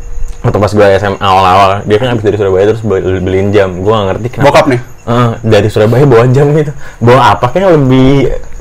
[0.41, 3.91] waktu pas gue SMA awal-awal dia kan habis dari Surabaya terus beli- beliin jam gue
[3.91, 4.81] nggak ngerti kenapa Bokap nih.
[5.03, 8.11] Eh, dari Surabaya bawa jam gitu bawa apa kayak lebih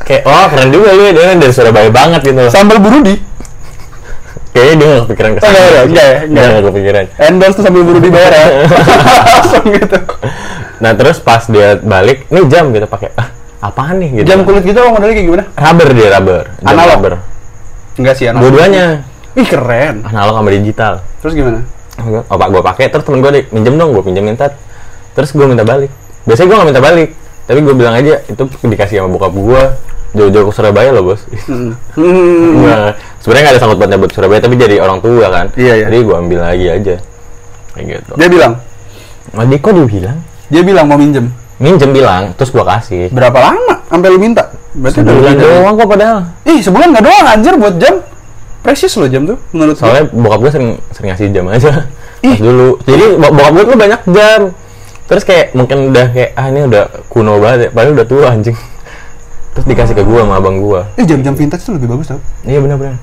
[0.01, 3.13] kayak oh keren juga lu ya dia kan dari Surabaya banget gitu Sambal burudi.
[4.49, 7.81] Kayaknya dia nggak kepikiran ke Oh, enggak, enggak, enggak, Dia nggak kepikiran Endorse tuh sambil
[7.83, 8.45] burudi bayar ya.
[9.29, 9.97] Langsung gitu.
[10.79, 13.27] nah terus pas dia balik nih jam gitu pakai ah
[13.61, 15.43] apaan nih gitu Jam kulit gitu modelnya kayak gimana?
[15.51, 16.95] rubber dia rubber jam Analog?
[16.95, 17.13] rubber
[17.95, 18.39] Enggak sih, anak.
[18.39, 18.85] dua-duanya
[19.31, 19.95] Ih keren.
[20.03, 21.59] analog sama digital Terus gimana?
[22.25, 24.55] opak gue pakai terus temen gue minjem dong gue pinjemin tat
[25.11, 25.91] terus gue minta balik
[26.23, 27.09] biasanya gue nggak minta balik
[27.43, 29.61] tapi gue bilang aja itu dikasih sama bokap gue
[30.09, 31.21] jauh-jauh ke Surabaya loh bos.
[31.43, 31.75] Hmm.
[32.63, 35.45] Nah, sebenarnya nggak ada sangkut pautnya buat Surabaya tapi jadi orang tua kan.
[35.55, 35.85] Iya, iya.
[35.91, 36.95] jadi gue ambil lagi aja.
[37.75, 38.11] Kayak gitu.
[38.17, 38.53] Dia bilang,
[39.35, 40.17] dia kok dia bilang?
[40.49, 41.25] Dia bilang mau minjem.
[41.59, 42.33] minjem bilang.
[42.35, 43.03] Terus gue kasih.
[43.11, 44.43] Berapa lama sampai lu minta?
[44.73, 46.19] Berarti udah sebulan doang kok padahal.
[46.45, 47.95] Ih, sebulan nggak doang anjir buat jam.
[48.59, 49.87] Precious loh jam tuh menurut gua.
[49.87, 51.71] soalnya bokap gue sering sering ngasih jam aja.
[52.19, 52.35] Ih.
[52.35, 52.69] pas dulu.
[52.83, 54.41] Jadi bo- bokap gue tuh banyak jam.
[55.09, 57.69] Terus kayak mungkin udah kayak ah ini udah kuno banget ya.
[57.71, 58.57] Padahal udah tua anjing.
[59.55, 62.21] Terus dikasih ke gue sama abang gue Eh jam-jam vintage tuh lebih bagus tau.
[62.45, 62.95] iya benar-benar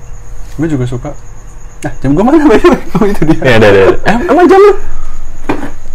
[0.57, 1.11] Gue juga suka.
[1.77, 2.57] Nah, jam gua mana by?
[2.97, 3.37] Oh, itu dia.
[3.39, 4.73] ya ada ada eh emang jam lu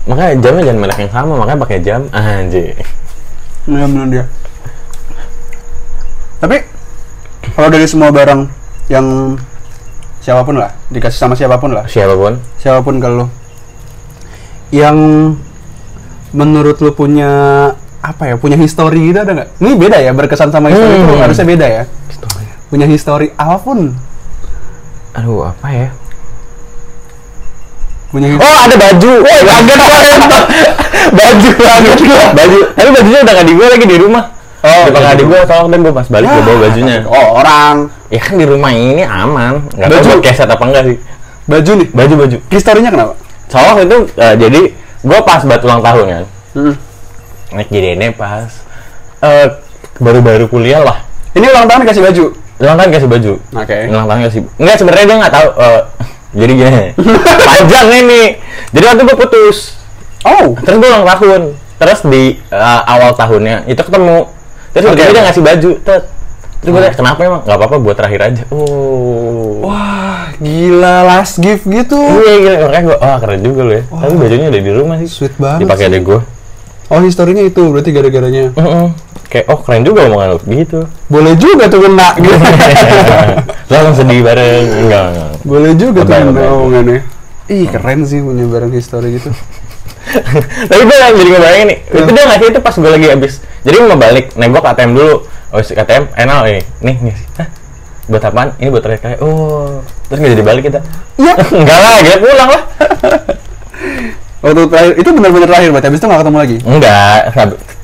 [0.03, 2.75] makanya jamnya jangan merek yang sama makanya pakai jam anjing
[3.65, 4.25] Iya bener dia.
[6.39, 6.57] Tapi
[7.53, 8.47] kalau dari semua barang
[8.87, 9.39] yang
[10.19, 13.27] siapa pun lah, dikasih sama siapa pun lah, siapa pun siapa pun kalau
[14.71, 14.97] yang
[16.33, 17.31] menurut lu punya
[17.99, 19.49] apa ya, punya histori gitu ada nggak?
[19.59, 21.23] Ini beda ya, berkesan sama histori itu Hmm.
[21.23, 21.83] harusnya beda ya.
[22.67, 23.95] Punya histori apa pun,
[25.13, 25.89] aduh apa ya
[28.13, 28.37] histori.
[28.37, 29.13] Oh ada baju.
[29.25, 30.01] Woi kaget gua.
[31.17, 32.25] baju kaget gua.
[32.37, 32.59] Baju.
[32.77, 34.25] Tapi bajunya udah nggak di gua lagi di rumah.
[34.63, 35.15] Oh, Dipakai iya.
[35.19, 36.95] adik gua soalnya waktu gua pas balik gua bawa bajunya.
[37.09, 37.77] Oh orang,
[38.13, 39.65] Ya kan di rumah ini aman.
[39.73, 40.07] Tahu Baju.
[40.13, 40.97] buat keset apa enggak sih.
[41.49, 41.89] baju nih.
[41.91, 42.37] Baju baju.
[42.53, 43.13] Historinya kenapa?
[43.51, 44.61] Soalnya itu eh, jadi
[45.03, 46.25] gua pas buat ulang tahun kan.
[46.53, 46.75] Hmm.
[47.57, 48.53] Naik JDN pas
[49.25, 49.47] eh,
[49.99, 51.01] baru-baru kuliah lah.
[51.33, 52.25] Ini ulang tahun dikasih baju.
[52.63, 53.33] Ulang tahun kasih baju.
[53.59, 53.79] Oke.
[53.91, 54.41] Ulang tahun kasih.
[54.63, 55.49] Enggak sebenarnya dia nggak tahu.
[55.59, 55.81] eh,
[56.33, 56.85] jadi gini.
[57.51, 58.23] Panjang ini.
[58.71, 59.59] Jadi waktu gua putus.
[60.23, 61.43] Oh, terus gue ulang tahun
[61.83, 64.31] terus di uh, awal tahunnya itu ketemu
[64.71, 66.03] terus tiba-tiba dia ngasih baju tet
[66.63, 71.67] terus gue tanya kenapa emang nggak apa-apa buat terakhir aja oh wah gila last gift
[71.67, 71.99] gitu.
[72.23, 75.11] iya gila makanya gue wah keren juga lo ya tapi bajunya udah di rumah sih
[75.11, 76.21] Sweet banget dipakai adek gue
[76.93, 78.53] Oh historinya itu berarti gara-garanya.
[79.33, 80.85] Kayak oh keren juga omongan lo gitu.
[81.09, 82.37] Boleh juga tuh kena gitu.
[83.73, 84.67] langsung sedih bareng.
[84.85, 85.31] Enggak enggak.
[85.49, 87.01] Boleh juga tuh kena omongannya.
[87.49, 89.33] Ih keren sih punya barang histori gitu.
[90.69, 93.95] tapi gue jadi ngebayangin nih itu dia ngasih itu pas gue lagi habis jadi mau
[93.97, 95.15] balik ke ATM dulu.
[95.53, 97.49] Oh ATM enal ini nih nih Hah?
[98.11, 98.49] buat apaan?
[98.59, 100.81] Ini buat terakhir kali oh terus nggak jadi balik kita?
[101.17, 101.35] Iya.
[101.63, 102.63] enggak lah kita pulang lah
[104.43, 106.57] Waktu terakhir itu benar-benar terakhir berarti habis itu nggak ketemu lagi.
[106.61, 107.19] enggak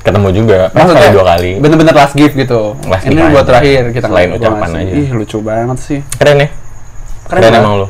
[0.00, 2.60] ketemu juga pas kali dua kali Bener-bener last gift gitu.
[2.84, 3.48] Last Ini gift buat aja.
[3.48, 4.92] terakhir kita Selain gua ucapan aja.
[4.92, 5.98] Ih lucu banget sih.
[6.14, 6.48] keren ya
[7.24, 7.60] Keren keren, lah.
[7.60, 7.88] emang lu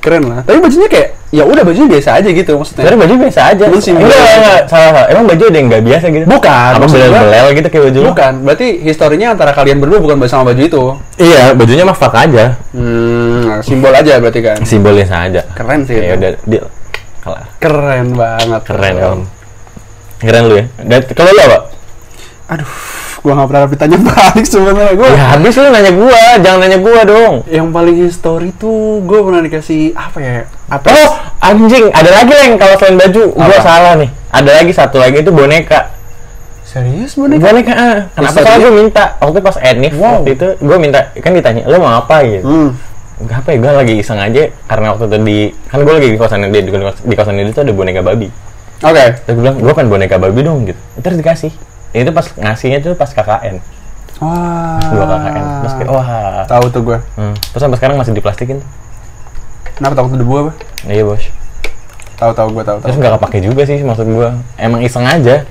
[0.00, 0.40] Keren lah.
[0.42, 2.78] Tapi bajunya kayak ya udah bajunya biasa aja gitu maksudnya.
[2.80, 5.82] sebenarnya baju biasa aja Cuman sih, enggak enggak salah salah emang baju ada yang nggak
[5.84, 8.08] biasa gitu Bukan, apa maksud belel gua- belel gitu kayak baju lu?
[8.08, 10.82] Bukan, berarti historinya antara kalian berdua bukan bersama baju itu.
[11.18, 14.58] iya bajunya mah fuck aja Hmm, simbol aja berarti kan.
[14.62, 15.98] simbolnya saja Keren sih.
[15.98, 16.30] ya udah
[17.20, 18.60] kalah Keren banget.
[18.64, 19.20] keren om
[20.18, 21.60] keren lu ya dan kalau lu apa
[22.50, 22.66] Aduh,
[23.22, 24.92] gua nggak pernah ditanya balik sebenarnya.
[24.92, 29.22] Gua ya habis lu nanya gua jangan nanya gua dong yang paling histori tuh gua
[29.22, 30.34] pernah dikasih apa ya?
[30.66, 30.86] Apa?
[30.90, 33.62] oh anjing ada lagi yang kalau selain baju gua Apa?
[33.62, 35.94] salah nih ada lagi satu lagi itu boneka
[36.64, 37.42] serius boneka?
[37.44, 37.98] boneka ah.
[38.12, 40.10] kenapa soalnya gue minta waktu pas Enif Wow.
[40.16, 42.70] waktu itu gue minta kan ditanya lo mau apa gitu Hmm.
[43.20, 46.16] Gak apa ya gue lagi iseng aja karena waktu itu di kan gue lagi di
[46.16, 46.72] kosan dia di,
[47.04, 48.32] di kosan dia itu ada boneka babi
[48.80, 49.04] Oke.
[49.20, 51.52] terus gue bilang gue kan boneka babi dong gitu terus dikasih
[51.92, 53.60] itu pas ngasihnya tuh pas KKN
[54.20, 54.80] Wah.
[54.82, 56.08] dua KKN terus kayak wah
[56.44, 56.98] Tahu tuh gua.
[57.14, 57.36] Hmm.
[57.36, 58.58] terus sampai sekarang masih diplastikin
[59.74, 60.52] Kenapa takut debu apa?
[60.86, 61.24] iya bos
[62.14, 62.84] Tahu tahu gua tahu tahu.
[62.84, 65.44] terus nggak kepake juga sih maksud gue emang iseng aja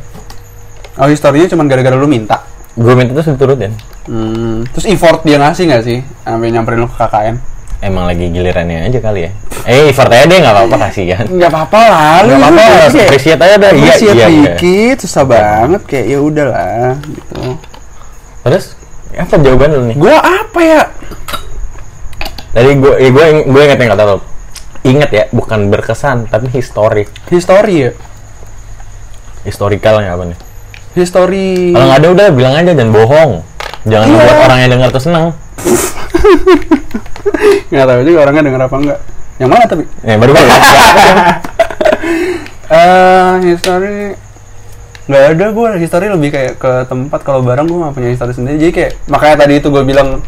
[0.96, 2.44] Oh historinya cuma gara-gara lu minta.
[2.74, 3.74] gue minta terus diturutin
[4.10, 4.66] Hmm.
[4.74, 6.02] Terus effort dia ngasih nggak sih?
[6.20, 7.38] Sampai nyamperin lu ke KKN.
[7.80, 9.32] Emang lagi gilirannya aja kali ya.
[9.63, 11.26] Eh, effort aja deh nggak apa-apa kasihan.
[11.26, 12.63] nggak apa-apa lah lu Nggak apa-apa,
[13.06, 13.72] appreciate aja dah.
[13.72, 14.28] Iya, iya, iya.
[14.56, 17.60] dikit susah banget kayak ya udahlah gitu
[18.39, 18.65] Terus
[19.12, 19.96] apa jawaban lu nih?
[19.96, 20.82] gua apa ya
[22.50, 24.18] Tadi gue eh, gue gue inget yang kata lo.
[24.82, 27.12] Ingat ya, bukan berkesan tapi historik.
[27.28, 27.92] history ya
[29.42, 30.38] Historikalnya apa nih?
[30.92, 33.32] history Kalau nggak ada udah bilang aja jangan bohong.
[33.86, 34.13] Jangan Iya.
[34.13, 35.26] membuat orang yang dengar tuh senang.
[37.72, 39.00] nggak tahu juga orangnya denger apa enggak
[39.39, 39.84] yang mana tapi?
[40.04, 40.48] Ya baru baru.
[42.69, 44.19] eh history.
[45.08, 48.56] Nggak ada gue history lebih kayak ke tempat kalau barang gue nggak punya history sendiri.
[48.60, 50.19] Jadi kayak makanya tadi itu gue bilang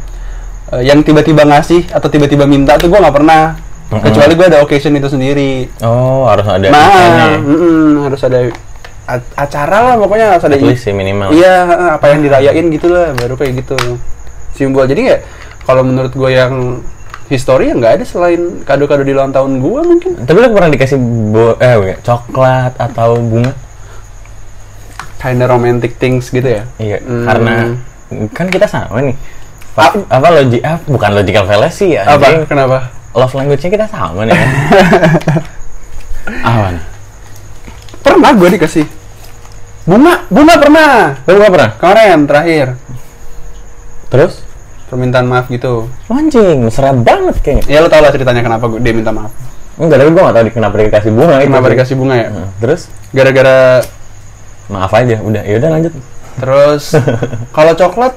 [0.71, 3.43] eh, yang tiba-tiba ngasih atau tiba-tiba minta tuh gue nggak pernah.
[3.91, 4.07] Mm-mm.
[4.07, 5.67] kecuali gue ada occasion itu sendiri.
[5.83, 8.47] Oh, harus ada nah mm-mm, harus ada
[9.35, 11.35] acara lah pokoknya harus ada sih minimal.
[11.35, 11.67] iya
[11.99, 13.75] apa yang dirayain gitu lah baru kayak gitu
[14.53, 15.21] simbol jadi nggak
[15.61, 16.81] kalau menurut gue yang
[17.27, 20.97] history ya nggak ada selain kado-kado di ulang tahun gue mungkin Tapi lu pernah dikasih
[21.29, 23.53] bo eh coklat atau bunga?
[25.17, 27.23] kinda romantic things gitu ya Iya, Hmm.
[27.23, 27.53] karena
[28.27, 29.15] kan kita sama nih.
[29.71, 32.03] Pa- apa logi ah, bukan logical fallacy ya.
[32.03, 32.43] apa anjing.
[32.45, 32.77] kenapa
[33.11, 34.35] Love language-nya kita sama nih.
[36.43, 36.83] apa nih?
[38.01, 38.85] pernah gue dikasih
[39.83, 40.89] bunga bunga pernah
[41.23, 41.69] gak pernah?
[41.77, 42.67] kemarin terakhir
[44.11, 44.33] Terus?
[44.85, 47.63] permintaan maaf gitu Anjing, mesra banget kayaknya.
[47.65, 49.31] ya lo tau lah ceritanya kenapa gue dia minta maaf
[49.79, 51.47] Enggak, tapi gua gak tau di kenapa dikasih bunga itu.
[51.47, 51.73] kenapa sih.
[51.73, 52.81] dikasih bunga ya Nah, Terus?
[53.09, 53.57] gara-gara
[54.67, 55.41] Maaf aja, udah.
[55.41, 55.93] Ya udah lanjut.
[56.33, 56.83] terus
[57.55, 58.13] kalau coklat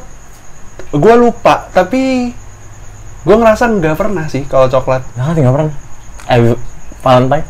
[0.93, 2.31] gue lupa tapi
[3.21, 5.75] gue ngerasa nggak pernah sih kalau coklat Nah, tinggal pernah.
[6.29, 6.59] Eh,
[7.01, 7.47] Valentine?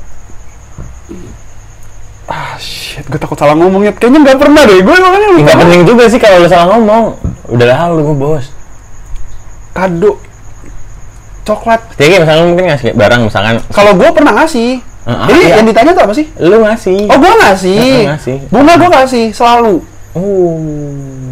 [2.24, 5.82] ah shit gue takut salah ngomongnya kayaknya nggak pernah deh gue makanya lupa Enggak penting
[5.84, 7.04] juga sih kalau lu salah ngomong.
[7.54, 8.50] Udah lah lu bos.
[9.70, 10.18] kado
[11.42, 15.54] coklat Jadi kayak misalnya mungkin ngasih barang misalkan kalau gue pernah ngasih Ah, jadi iya.
[15.60, 16.98] yang ditanya tuh apa sih lu ngasih.
[17.04, 18.36] oh gue ngasih ngasih.
[18.48, 19.74] bunga gue ngasih selalu
[20.14, 20.56] Oh.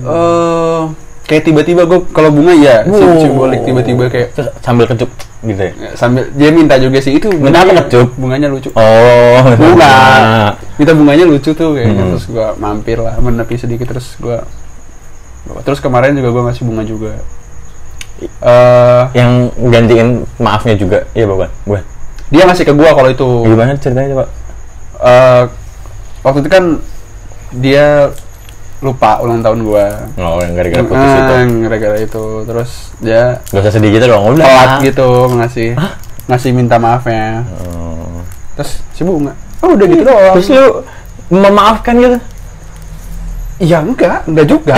[0.05, 0.83] eh
[1.25, 3.17] kayak tiba-tiba gue kalau bunga ya sim- Oh.
[3.17, 5.09] simbolik tiba-tiba kayak Terus sambil kecup
[5.41, 5.73] gitu ya.
[5.73, 8.09] ya, sambil dia minta juga sih itu Minta apa, bunganya- kecup?
[8.15, 9.95] bunganya lucu Oh, bunga
[10.79, 12.11] minta bunganya lucu tuh kayaknya Hmm.
[12.13, 14.37] terus gue mampir lah menepi sedikit terus gue
[15.61, 17.13] terus kemarin juga gue ngasih bunga juga
[18.39, 21.03] eh Yang gantiin maafnya juga.
[21.11, 21.51] Iya, bukan.
[21.65, 21.81] Gue.
[22.29, 24.25] dia ngasih ke gue kalau itu Gimana ceritanya coba?
[25.03, 25.43] Eh,
[26.23, 26.65] waktu itu kan
[27.53, 28.09] dia
[28.79, 31.35] lupa ulang tahun gue Oh, yang gara-gara putus itu.
[31.61, 34.43] gara-gara itu terus dia Gak usah sedih gitu dong, udah.
[34.43, 35.69] telat gitu ngasih
[36.25, 38.23] ngasih minta maafnya Oh.
[38.55, 40.67] terus si bunga oh udah gitu doang Terus lu
[41.29, 42.19] memaafkan gitu?
[43.63, 44.75] Iya enggak enggak juga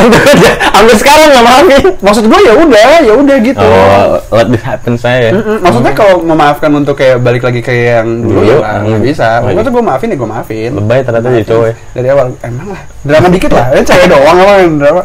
[0.74, 1.84] Sampai sekarang nggak maafin.
[2.04, 5.32] maksud gue ya udah ya udah gitu Oh, let this happen saya.
[5.32, 5.64] Mm-mm.
[5.64, 8.84] maksudnya kalau memaafkan untuk kayak balik lagi kayak yang dulu Dulu, ya mm.
[8.84, 9.60] nggak bisa iya.
[9.64, 11.74] tuh gue maafin ya gue maafin Lebay ternyata jadi cowok ya.
[11.96, 15.02] dari awal emang lah drama dikit lah ya cewek doang apa yang drama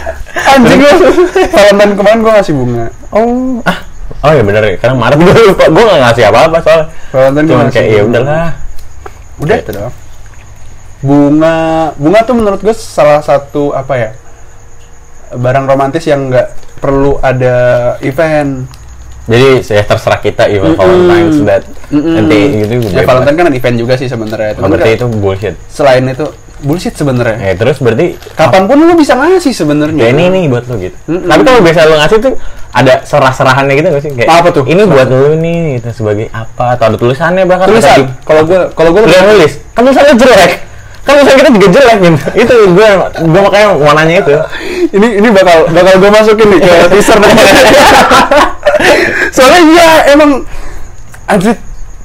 [0.54, 0.90] anjing lu
[1.54, 3.78] Valentine kemarin gue ngasih bunga Oh, ah.
[4.20, 7.54] Oh ya bener ya, karena Maret gue lupa, gue gak ngasih apa-apa soalnya Valentine gue
[7.54, 8.48] Cuman kayak ya udahlah
[9.40, 9.94] udah itu doang
[11.00, 11.56] bunga
[11.96, 14.10] bunga tuh menurut gue salah satu apa ya
[15.32, 17.54] barang romantis yang nggak perlu ada
[18.02, 18.66] event
[19.30, 20.80] Jadi saya terserah kita even Mm-mm.
[20.80, 22.18] Valentine's that Mm-mm.
[22.18, 26.02] nanti gitu ya Valentine kan event juga sih sebenarnya Oh, berarti kan itu bullshit selain
[26.04, 26.26] itu
[26.60, 30.64] bullshit sebenarnya Ya terus berarti kapan pun lu bisa ngasih sebenarnya Kayak ini nih buat
[30.66, 30.96] lo gitu.
[31.06, 31.30] Mm-mm.
[31.30, 32.34] Tapi kalau biasa lo ngasih tuh
[32.70, 34.10] ada serah-serahannya gitu gak sih?
[34.18, 34.64] Kayak Apa tuh?
[34.66, 38.90] Ini buat lo nih gitu sebagai apa atau ada tulisannya bahkan tulisan kalau gue kalau
[38.92, 39.52] gue Lu nulis.
[39.72, 40.52] Kan tulisannya jelek.
[41.00, 42.18] Kan tulisan kita juga jelek gitu.
[42.36, 42.88] itu gue
[43.24, 44.34] gue makanya mau nanya itu.
[44.90, 47.16] ini ini bakal bakal gue masukin nih ke teaser
[49.30, 50.30] soalnya iya emang
[51.26, 51.56] anjir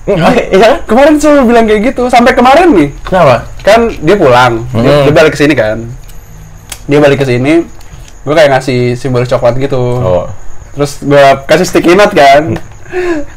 [0.05, 3.41] Iya kemarin selalu bilang kayak gitu sampai kemarin nih Kenapa?
[3.65, 5.01] kan dia pulang dia, Hmm.
[5.01, 5.77] dia balik ke sini kan
[6.85, 7.65] dia balik ke sini
[8.21, 10.29] gue kayak ngasih simbol coklat gitu Oh.
[10.71, 12.61] terus gue kasih sticky note kan Kan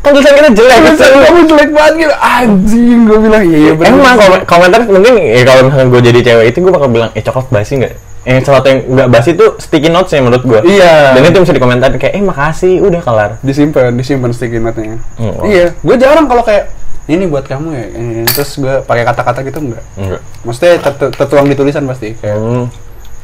[0.01, 0.77] tulisan kita jelek.
[0.79, 5.15] Tulisan kamu jelek banget gitu anjing gue bilang iya iya bener." Emang komen- komentar mungkin
[5.17, 7.95] ya kalau misalnya gue jadi cewek itu gue bakal bilang eh coklat basi nggak?
[8.21, 10.61] Yang sesuatu yang nggak basi itu sticky notes ya menurut gue.
[10.69, 11.17] Iya.
[11.17, 13.31] Dan itu bisa dikomentar kayak eh makasih udah kelar.
[13.41, 15.45] disimpan disimpan sticky note-nya Hmm, oh.
[15.45, 16.69] iya gue jarang kalau kayak
[17.07, 18.23] ini buat kamu ya ini.
[18.27, 20.21] terus gue pakai kata-kata gitu enggak Enggak.
[20.43, 22.65] maksudnya ter- tertuang di tulisan pasti kayak Hmm.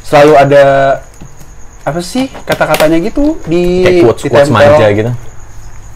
[0.00, 0.64] selalu ada
[1.84, 5.12] apa sih kata-katanya gitu di kayak quotes quotes manja gitu.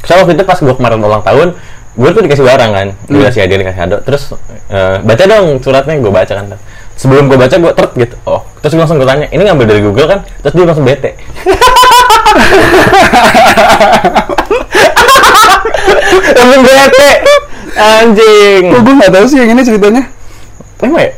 [0.04, 1.48] Soalnya waktu itu pas gue kemarin ulang tahun,
[1.98, 4.22] gue tuh dikasih barang kan, dikasih hadiah dikasih kado, terus
[4.70, 6.46] eh, baca dong suratnya gue baca kan.
[6.98, 9.80] Sebelum gue baca gue tert gitu, oh terus gue langsung gue tanya, ini ngambil dari
[9.82, 10.20] Google kan?
[10.42, 11.14] Terus dia langsung bete.
[16.38, 17.10] Temen bete.
[17.78, 18.62] Anjing.
[18.74, 20.02] Kok gue nggak tahu sih yang ini ceritanya?
[20.82, 21.10] Emang ya?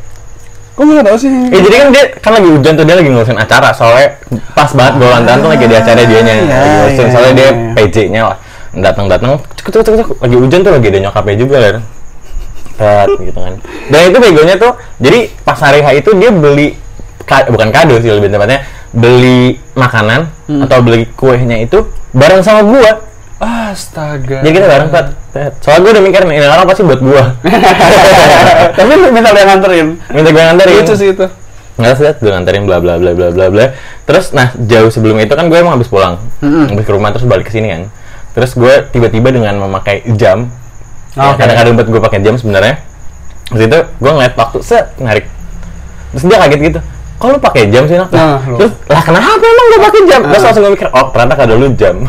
[0.77, 1.29] Kok gue nggak tahu sih?
[1.29, 4.17] Ya jadi kan dia kan lagi hujan tuh dia lagi ngurusin acara soalnya
[4.53, 7.49] pas banget gue lantaran tuh lagi di acara dia nya iya, ngurusin iya, soalnya dia
[7.49, 7.73] iya.
[7.77, 8.37] PJ-nya lah
[8.73, 11.77] datang datang cek cek cek lagi hujan tuh lagi ada nyokapnya juga kan
[13.21, 13.55] gitu kan
[13.89, 16.79] dan itu begonya tuh jadi pas hari H itu dia beli
[17.23, 20.65] ka- bukan kado sih lebih tepatnya beli makanan Hmm.
[20.65, 21.79] atau beli kuenya itu
[22.11, 23.07] bareng sama gua
[23.41, 24.43] Astaga.
[24.43, 25.07] jadi kita bareng tet.
[25.61, 27.23] soalnya gua udah mikir nih ini orang pasti buat gua
[28.77, 29.87] Tapi lu minta dia nganterin.
[30.09, 31.27] minta gue nganterin Lucu sih itu.
[31.77, 33.67] nggak lihat gue nganterin bla bla bla bla bla bla
[34.05, 36.69] terus nah jauh sebelum itu kan gue emang habis pulang Mm-mm.
[36.69, 37.83] habis ke rumah terus balik ke sini kan
[38.31, 40.47] terus gue tiba-tiba dengan memakai jam
[41.13, 41.43] ya, Oke.
[41.43, 42.79] kadang-kadang buat gue pakai jam sebenarnya.
[43.51, 45.27] Terus itu gue ngeliat waktu set narik
[46.11, 46.81] terus dia kaget gitu
[47.21, 48.09] kok lu pakai jam sih nak?
[48.11, 50.21] Nah, terus lah kenapa emang gue pakai jam?
[50.25, 50.47] Terus Ah.
[50.49, 51.97] langsung gue mikir oh ternyata kado lu jam.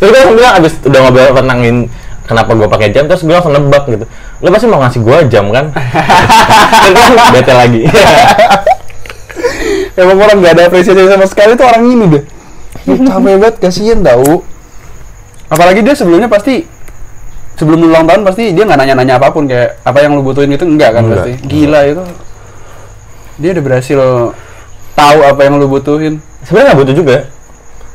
[0.00, 1.76] Terus gue langsung bilang abis udah ngobrol tentangin
[2.24, 4.08] kenapa gue pakai jam terus gue langsung nebak gitu.
[4.40, 5.76] Lu pasti mau ngasih gue jam kan?
[7.36, 7.84] Bete lagi.
[9.94, 12.24] Emang orang gak ada apresiasi sama sekali tuh orang ini deh.
[13.04, 14.42] Capek banget, kasihan tau.
[15.46, 16.64] Apalagi dia sebelumnya pasti
[17.54, 20.64] sebelum ulang tahun pasti dia nggak nanya-nanya apa pun kayak apa yang lu butuhin itu
[20.64, 21.16] enggak kan Enggak.
[21.20, 21.32] pasti.
[21.44, 22.02] Gila itu.
[23.36, 24.00] Dia udah berhasil
[24.94, 26.22] tahu apa yang lu butuhin.
[26.42, 27.16] sebenarnya nggak butuh juga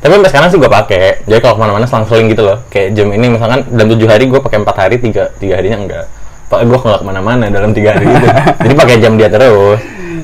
[0.00, 3.08] tapi sampai sekarang sih gue pakai jadi kalau ke mana-mana selang-seling gitu loh kayak jam
[3.08, 6.04] ini misalkan dalam tujuh hari gue pakai empat hari tiga tiga harinya enggak
[6.48, 8.26] Pokoknya gue nggak ke mana-mana dalam tiga hari itu
[8.64, 9.78] jadi pakai jam dia terus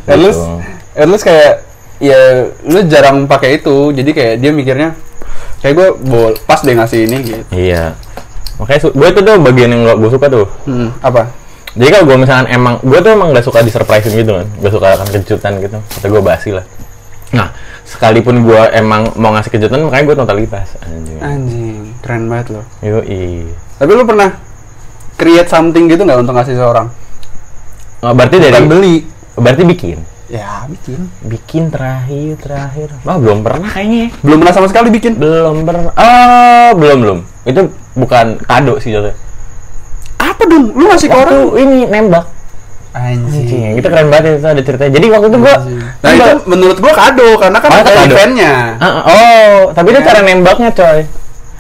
[0.05, 0.59] At least, Gitu.
[0.97, 1.53] at least kayak
[1.97, 2.19] ya
[2.62, 4.89] lu jarang pakai itu jadi kayak dia mikirnya
[5.59, 7.42] kayak gue bol pas deh ngasih ini gitu.
[7.53, 7.95] iya
[8.57, 11.29] makanya gue itu tuh bagian yang gue suka tuh Hmm, apa?
[11.73, 14.73] jadi kalau gue misalkan emang gue tuh emang gak suka di surprisein gitu kan gak
[14.73, 16.64] suka akan kejutan gitu kata gue basi lah
[17.29, 22.64] nah sekalipun gue emang mau ngasih kejutan makanya gue totalitas anjing Anjing, keren banget loh.
[22.81, 23.47] Yoi.
[23.75, 24.31] Tapi lu pernah
[25.14, 26.87] create something gitu nggak untuk ngasih seorang?
[28.01, 28.95] Oh, berarti dari Bukan beli.
[29.35, 31.07] berarti bikin Ya, bikin.
[31.23, 35.15] bikin terakhir terakhir oh belum pernah kayaknya Belum pernah sama sekali bikin.
[35.15, 37.61] belum pernah oh belum belum itu
[37.95, 39.15] bukan kado sih jatuhnya
[40.17, 40.75] Apa dong?
[40.75, 41.62] Lu ngasih ke waktu orang?
[41.62, 42.27] ini nembak
[42.91, 43.45] Anjing.
[43.45, 45.55] Anjing, itu keren banget itu ada ceritanya jadi waktu itu gua
[46.01, 48.53] Nah itu menurut gua kado karena kan Oh, ada eventnya.
[48.75, 50.07] Ah, ah, oh tapi itu Ya.
[50.07, 51.01] cara nembaknya coy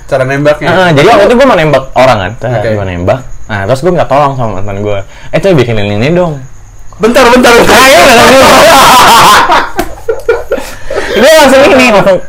[0.06, 0.68] Cara nembaknya.
[0.68, 2.68] Ah, jadi waktu itu gua mau nembak orang kan Oke.
[2.72, 6.40] gua nembak nah terus gua nggak tolong sama mantan gua eh coy bikinin ini dong
[6.96, 7.52] Bentar, bentar.
[7.60, 7.76] bentar.
[7.84, 8.00] Ayo,
[11.20, 12.20] dia langsung ini langsung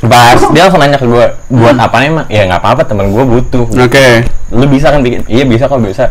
[0.00, 2.26] Bas, dia langsung nanya ke gue, buat apa nih emang?
[2.32, 3.68] Ya nggak apa-apa, temen gue butuh.
[3.68, 4.24] Oke.
[4.48, 5.28] Lu bisa kan bikin?
[5.28, 6.08] Iya bisa kok bisa.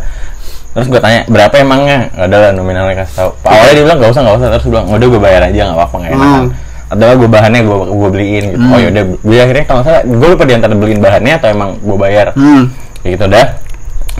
[0.77, 2.13] Terus gue tanya, berapa emangnya?
[2.13, 3.29] Gak ada lah nominalnya kasih tau.
[3.41, 5.77] Awalnya dia bilang nggak usah nggak usah, terus gue bilang, udah gue bayar aja nggak
[5.81, 6.29] apa-apa nggak enak.
[6.29, 6.47] Hmm.
[6.93, 8.65] Atau gue bahannya gue gue beliin gitu.
[8.69, 11.69] Oh yaudah, beli akhirnya kalau nggak salah, gue lupa di antara beliin bahannya atau emang
[11.81, 12.27] gue bayar.
[12.37, 12.63] Hmm.
[13.01, 13.45] Kayak gitu dah.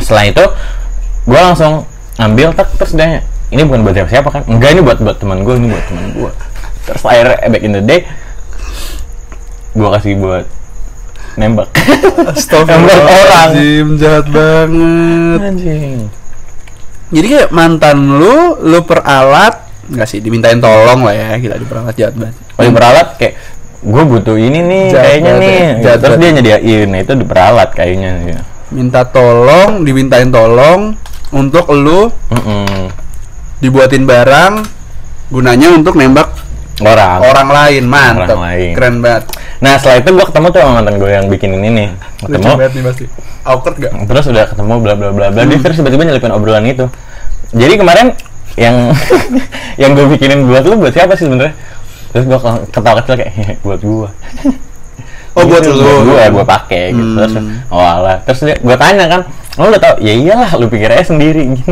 [0.02, 0.44] Setelah itu,
[1.30, 1.74] gue langsung
[2.20, 4.44] ambil tak terus dia ini bukan buat siapa siapa kan?
[4.46, 6.32] Enggak ini buat buat teman gue, ini buat teman gue.
[6.86, 8.00] Terus akhirnya eh, back in the day,
[9.74, 10.46] gue kasih buat
[11.40, 11.70] nembak.
[11.74, 12.30] Nembak orang.
[12.38, 15.40] Astagfirullahaladzim, jahat banget.
[15.42, 16.00] Anjing.
[17.10, 22.14] Jadi kayak mantan lu, lu peralat, nggak sih dimintain tolong lah ya, kita diperalat jahat
[22.14, 22.38] banget.
[22.54, 23.34] Paling beralat kayak
[23.80, 25.56] gue butuh ini nih Jahat kayaknya banget nih.
[25.58, 26.22] ya, jahat Terus banget.
[26.22, 28.12] dia nyediain, nah itu diperalat kayaknya.
[28.30, 28.40] Ya.
[28.70, 30.94] Minta tolong, dimintain tolong
[31.32, 32.90] untuk lu Mm-mm.
[33.60, 34.54] dibuatin barang
[35.30, 36.30] gunanya untuk nembak
[36.80, 37.20] Orang.
[37.22, 38.34] orang lain, mantap.
[38.34, 38.72] Orang lain.
[38.72, 39.24] Keren banget.
[39.60, 41.88] Nah setelah itu gue ketemu tuh sama mantan gue yang bikin ini nih.
[42.24, 42.56] Lucu Ketemu.
[42.56, 43.06] banget nih pasti.
[43.42, 43.92] Awkward gak?
[44.06, 45.50] terus udah ketemu bla bla bla bla Hmm.
[45.50, 46.86] dia terus tiba-tiba nyelipin obrolan itu
[47.52, 48.16] jadi kemarin
[48.56, 48.96] yang
[49.82, 51.52] yang gue bikinin buat lu buat siapa sih sebenarnya
[52.10, 52.40] terus gue
[52.70, 54.08] ketawa kecil kayak "Hehe, buat gue
[55.34, 55.76] Oh buat lu.
[55.76, 57.58] buat gue gue pakai gitu terus Hmm.
[57.70, 59.22] oh alah terus dia gue tanya kan
[59.56, 61.64] lo udah tau ya iyalah lu pikir aja sendiri gini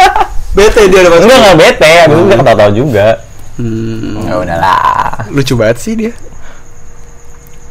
[0.56, 3.08] Bete dia udah enggak nggak bete abis itu dia ketawa-tawa juga
[3.54, 6.14] Hmm, ya udahlah lucu banget sih dia.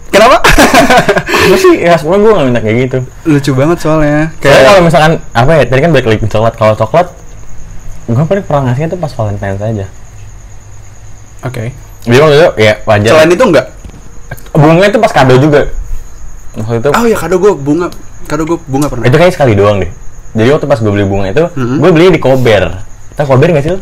[0.07, 0.43] Kenapa?
[0.43, 4.19] apa sih ya sebenarnya gue nggak minta kayak gitu lucu banget soalnya.
[4.37, 7.07] Kayak kalau misalkan apa ya tadi kan balik lagi coklat kalau coklat
[8.03, 9.85] gue paling pernah ngasihnya tuh pas Valentine saja
[11.43, 11.71] Oke.
[12.03, 13.09] Jadi waktu itu ya wajar.
[13.13, 13.65] Selain itu enggak?
[14.57, 15.61] Bunga itu pas kado juga.
[16.53, 17.87] Waktu itu Oh ya kado gue bunga.
[18.25, 19.05] Kado gue bunga pernah.
[19.05, 19.91] itu kayak sekali doang deh.
[20.33, 21.75] Jadi waktu pas gue beli bunga itu, Mhm.
[21.79, 22.63] gue beli di Kober.
[23.13, 23.79] Tahu Kober nggak sih lu?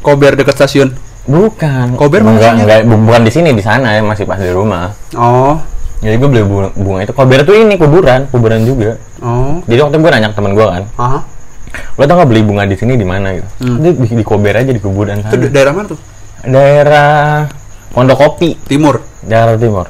[0.00, 0.88] Kober deket stasiun.
[1.22, 1.94] Bukan.
[1.94, 4.90] Kober mana enggak, enggak, bu- bukan di sini, di sana ya, masih pas di rumah.
[5.14, 5.54] Oh.
[6.02, 7.14] Jadi gue beli bunga, bunga itu.
[7.14, 8.98] Kober tuh ini kuburan, kuburan juga.
[9.22, 9.62] Oh.
[9.62, 11.18] Jadi waktu gue nanya ke temen gue kan, Aha.
[11.94, 13.46] lo tau gak beli bunga di sini di mana gitu?
[13.62, 13.78] Hmm.
[13.78, 15.38] Di, di Kober aja di kuburan Itu sana.
[15.38, 15.98] da- daerah mana tuh?
[16.42, 17.10] Daerah
[17.88, 18.58] Pondok Kopi.
[18.66, 18.98] Timur.
[19.24, 19.86] Daerah timur.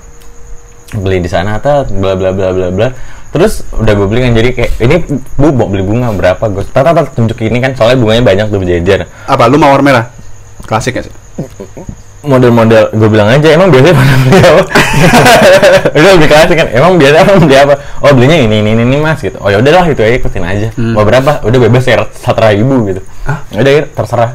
[0.93, 2.89] Beli di sana tuh bla bla bla bla bla.
[3.33, 4.97] Terus udah gue beli kan jadi kayak ini
[5.41, 8.61] bu mau beli bunga berapa gue tata tata tunjuk ini kan soalnya bunganya banyak tuh
[8.61, 9.09] berjejer.
[9.25, 10.13] Apa lu mawar merah?
[10.69, 11.15] Klasik gak sih?
[12.23, 14.63] model-model gue bilang aja emang biasanya pada beli apa?
[15.99, 17.75] Udah lebih klasik kan emang biasa emang beli apa?
[17.99, 19.43] Oh belinya ini ini ini, ini, mas gitu.
[19.43, 20.69] Oh ya udahlah itu aja ikutin aja.
[20.79, 21.43] Mau berapa?
[21.43, 23.03] Udah bebas ya satu ribu gitu.
[23.27, 23.43] Hah?
[23.51, 24.31] udah ya, terserah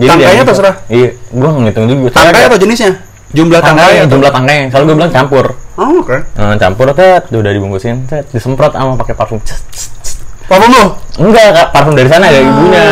[0.00, 0.74] Tangkainya dia- terserah?
[0.90, 2.08] iya gue ngitung juga.
[2.18, 2.92] Tangkai apa jenisnya?
[3.30, 6.12] Jumlah tangkai tangkai atau- jumlah tangkai soalnya gue bilang campur Oh, oke.
[6.34, 10.18] Nah, campur tet udah dibungkusin tet disemprot sama pakai parfum Cet, cet, cet.
[10.44, 10.86] Parfum lu?
[11.20, 12.36] enggak kak parfum dari sana Ah.
[12.36, 12.84] ibunya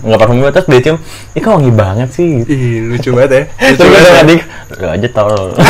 [0.00, 0.96] enggak parfum gue terus dia cium
[1.30, 2.42] ih kok wangi banget sih.
[2.42, 3.42] Ih, lucu banget ya.
[3.68, 4.14] Lucu terus gue banget.
[4.18, 4.34] tadi
[4.74, 5.34] lu aja tol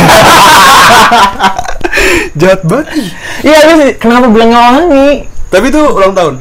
[2.34, 2.86] Jahat banget.
[3.42, 5.08] iya lu sih kenapa bilang nggak wangi
[5.48, 6.34] Tapi itu ulang tahun.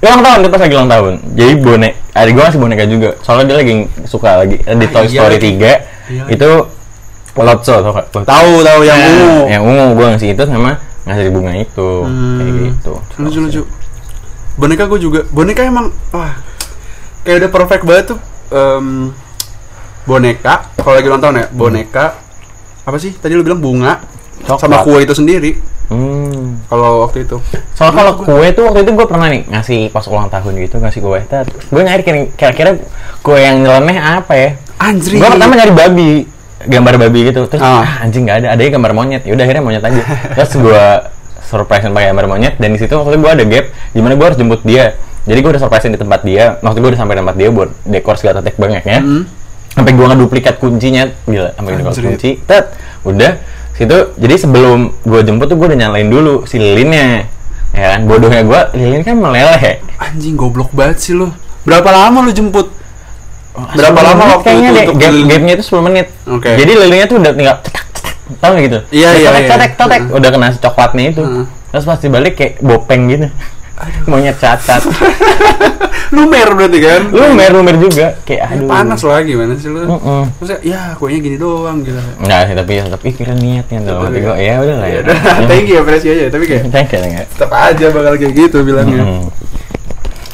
[0.00, 3.44] ulang tahun dia pas lagi ulang tahun jadi bonek adik gue ngasih boneka juga soalnya
[3.48, 5.36] dia lagi suka lagi eh, di Ah, Toy iya Story.
[5.40, 5.58] 3
[6.04, 6.22] Iya.
[6.28, 6.50] itu
[7.36, 8.06] Lotso tau gak?
[8.14, 9.34] Tahu tahu yang Nah, ungu.
[9.48, 10.70] yang ungu gue ngasih itu sama
[11.02, 12.64] ngasih bunga itu kayak Hmm.
[12.70, 13.62] gitu Lucu lucu.
[14.54, 15.20] Boneka gue juga.
[15.28, 16.38] Boneka emang wah
[17.20, 18.18] kayak udah perfect banget tuh.
[18.48, 19.10] Em,
[20.04, 22.04] boneka kalau lagi tahun ya boneka
[22.84, 24.04] apa sih tadi lu bilang bunga
[24.44, 24.60] Coklat.
[24.60, 25.56] sama kue itu sendiri
[25.88, 26.68] hmm.
[26.68, 27.40] kalau waktu itu
[27.72, 31.00] Soalnya kalau kue tuh waktu itu gue pernah nih ngasih pas ulang tahun gitu ngasih
[31.00, 31.18] kue.
[31.24, 32.70] Tet, gue nyari kira- kira-kira
[33.18, 34.48] kue yang nyeleneh apa ya?
[34.76, 36.10] anjir Gue pertama nyari babi,
[36.66, 37.46] gambar babi gitu.
[37.46, 39.22] Terus ah, anjing nggak ada, adanya gambar monyet.
[39.24, 40.02] Ya udah akhirnya monyet aja.
[40.36, 40.84] Terus gue
[41.44, 44.26] surprise pakai gambar monyet dan di situ waktu itu gue ada gap di mana gue
[44.26, 44.96] harus jemput dia.
[45.24, 46.44] Jadi gue udah surprise di tempat dia.
[46.60, 49.00] Waktu gue udah sampai tempat dia buat dekor segala tek banyaknya.
[49.00, 49.24] Hmm.
[49.74, 52.02] Sampai gue ngeduplikat kuncinya, gila, sampai Anjir.
[52.06, 52.30] kunci.
[52.46, 53.42] Tet, udah
[53.74, 53.98] situ.
[54.14, 57.26] Jadi sebelum gue jemput tuh gue udah nyalain dulu si lilinnya.
[57.74, 59.82] Ya kan, bodohnya gue, lilin kan meleleh.
[59.98, 61.30] anjing goblok banget sih lu
[61.64, 62.68] berapa lama lu jemput
[63.54, 65.28] Berapa 10 lama waktu kayaknya itu deh, gap, keliling?
[65.28, 66.50] gapnya itu 10 menit Oke.
[66.52, 69.48] jadi lilinnya tuh udah tinggal cetak cetak tau gak gitu Iya, iya, cetek, iya.
[69.48, 70.16] cetek cetek Heeh.
[70.16, 71.44] udah kena si coklatnya itu Heeh.
[71.68, 73.26] terus pas dibalik kayak bopeng gitu
[74.04, 74.82] monyet cacat
[76.10, 80.22] lumer berarti kan lumer lumer juga kayak Ya, aduh panas lah gimana sih lu Heeh.
[80.32, 84.18] Maksudnya, ya kuenya gini doang gitu Enggak sih, tapi ya tapi kira niatnya dalam hati
[84.20, 85.00] gue ya udah lah ya.
[85.50, 87.22] thank you apresiasi aja tapi kayak Thank you, you.
[87.28, 89.26] tetap aja bakal kayak gitu bilangnya Hmm.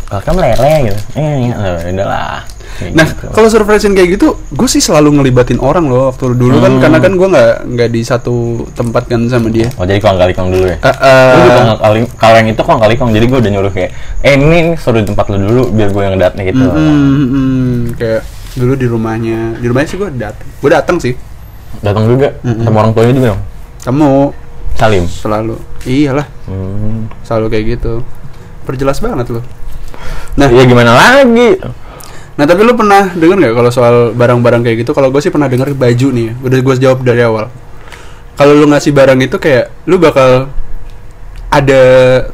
[0.07, 1.55] Kalau kamu lele gitu, eh ya
[1.87, 2.39] udah lah.
[2.81, 3.25] Kayak Nah, gitu.
[3.31, 6.81] kalau surprisein kayak gitu, gue sih selalu ngelibatin orang loh waktu dulu kan Hmm.
[6.81, 8.35] karena kan gue nggak nggak di satu
[8.73, 9.69] tempat kan sama dia.
[9.77, 10.77] Oh jadi kong kali kong dulu ya?
[10.81, 14.33] Lu juga kali kalau yang itu kong kali kong jadi gue udah nyuruh kayak eh
[14.33, 16.57] ini suruh di tempat lu dulu biar gue yang datang gitu.
[16.57, 21.15] mm, mm, mm, kayak dulu di rumahnya, di rumahnya sih gue datang, gue datang sih,
[21.79, 22.65] Datang juga Mm-mm.
[22.65, 23.43] sama orang tuanya juga dong.
[23.81, 24.09] kamu
[24.75, 25.05] Salim.
[25.07, 25.55] selalu,
[25.85, 27.07] iyalah Hmm.
[27.21, 27.93] selalu kayak gitu,
[28.65, 29.45] perjelas banget loh.
[30.33, 31.59] Nah, Iya gimana lagi?
[32.39, 34.93] Nah tapi lu pernah denger nggak kalau soal barang-barang kayak gitu?
[34.95, 36.33] Kalau gue sih pernah denger baju nih, ya.
[36.41, 37.51] udah gue jawab dari awal.
[38.39, 40.49] Kalau lu ngasih barang itu kayak lu bakal
[41.51, 41.83] ada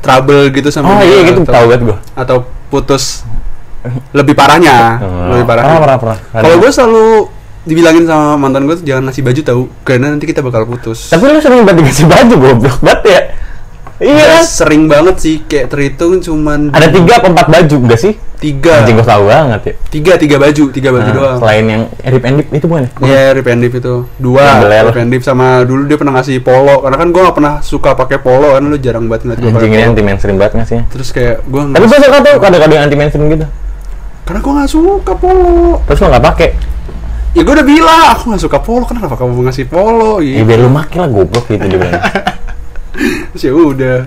[0.05, 1.99] trouble gitu sama Oh dia, iya gitu atau, tahu banget gue.
[2.12, 2.36] atau
[2.68, 3.24] putus
[4.12, 5.01] lebih parahnya,
[5.32, 5.74] lebih parahnya.
[5.78, 6.18] Oh, pernah pernah.
[6.34, 7.07] Kalau gue selalu
[7.66, 11.11] dibilangin sama mantan gue jangan ngasih baju tahu, karena nanti kita bakal putus.
[11.11, 13.22] tapi lu sering banget dikasih baju goblok banget ya.
[13.97, 14.44] Iya Ya, kan?
[14.44, 18.12] sering banget sih kayak terhitung cuman Ada tiga apa empat baju enggak sih?
[18.36, 19.74] tiga, Anjing gue tahu banget ya.
[19.88, 21.36] tiga tiga baju, tiga baju Nah, doang.
[21.40, 22.90] selain yang rip and dip itu bukan ya?
[23.01, 24.84] Iya, Rip and Dip itu dua, Yang.
[24.84, 27.90] Rip and Dip sama dulu dia pernah ngasih polo karena kan gue gak pernah suka
[27.94, 29.88] pakai polo kan lu jarang banget ngeliat gue Anjing pakai ini polo.
[29.88, 30.78] anti mainstream banget nggak sih?
[30.86, 33.47] Terus kayak gue Tapi gue suka tuh kado-kado yang anti mainstream gitu.
[34.22, 35.80] karena gue gak suka polo.
[35.82, 36.49] Terus lo nggak pakai?
[37.32, 40.20] Ya gue udah bilang aku gak suka polo, kenapa kamu ngasih polo?
[40.20, 40.44] Ya Gitu.
[40.44, 42.05] biar lu make lah goblok gitu dia bilang.
[43.34, 43.99] Terus ya udah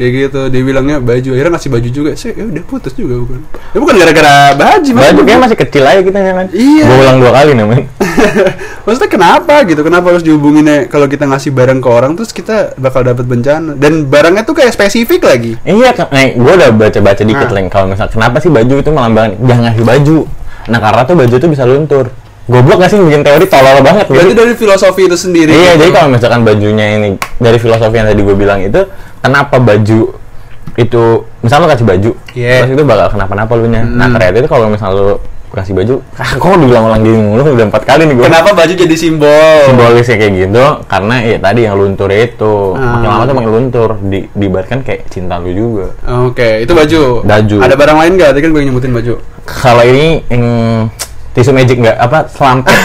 [0.00, 3.44] kayak gitu dia bilangnya baju akhirnya ngasih baju juga sih ya udah putus juga bukan
[3.44, 6.46] ya bukan gara-gara baju Baju kayak masih kecil aja kita kan.
[6.56, 6.84] Iya.
[6.88, 7.84] Gue ulang dua kali namanya.
[8.88, 13.04] maksudnya kenapa gitu kenapa harus dihubunginnya kalau kita ngasih barang ke orang terus kita bakal
[13.04, 15.92] dapat bencana dan barangnya tuh kayak spesifik lagi Iya.
[16.08, 17.68] Nih, gue udah baca-baca dikit Nah.
[17.68, 20.18] Kalau misal kenapa sih baju itu melambangkan jangan ngasih baju.
[20.70, 22.06] Nah, karena tuh baju tuh bisa luntur.
[22.50, 24.42] Goblok gak sih bikin teori tolol banget berarti gitu.
[24.42, 25.86] dari filosofi itu sendiri Iya, gitu.
[25.86, 28.80] jadi kalau misalkan bajunya ini dari filosofi yang tadi gue bilang itu,
[29.22, 30.00] kenapa baju
[30.74, 31.02] itu,
[31.40, 32.66] misal lo kasih baju, Iya.
[32.66, 33.82] terus itu bakal kenapa-napa lu nya.
[33.82, 34.14] Nah Hmm.
[34.14, 35.08] ternyata itu kalau misal lo
[35.50, 38.24] kasih baju, ah, kok diulang-ulang gini mulu udah empat kali nih gue.
[38.26, 42.98] kenapa baju jadi simbol Simbolisnya kayak gitu, karena ya tadi yang luntur itu, Ah.
[42.98, 45.86] makin lama tuh makin luntur, di, diibaratkan kayak cinta lu juga.
[46.26, 47.22] Oke, itu baju.
[47.22, 47.56] Baju.
[47.60, 48.28] Ada barang lain nggak?
[48.30, 49.14] Tadi kan gue nyebutin baju.
[49.42, 50.44] Kalau ini yang
[51.32, 52.70] tisu magic nggak apa selampe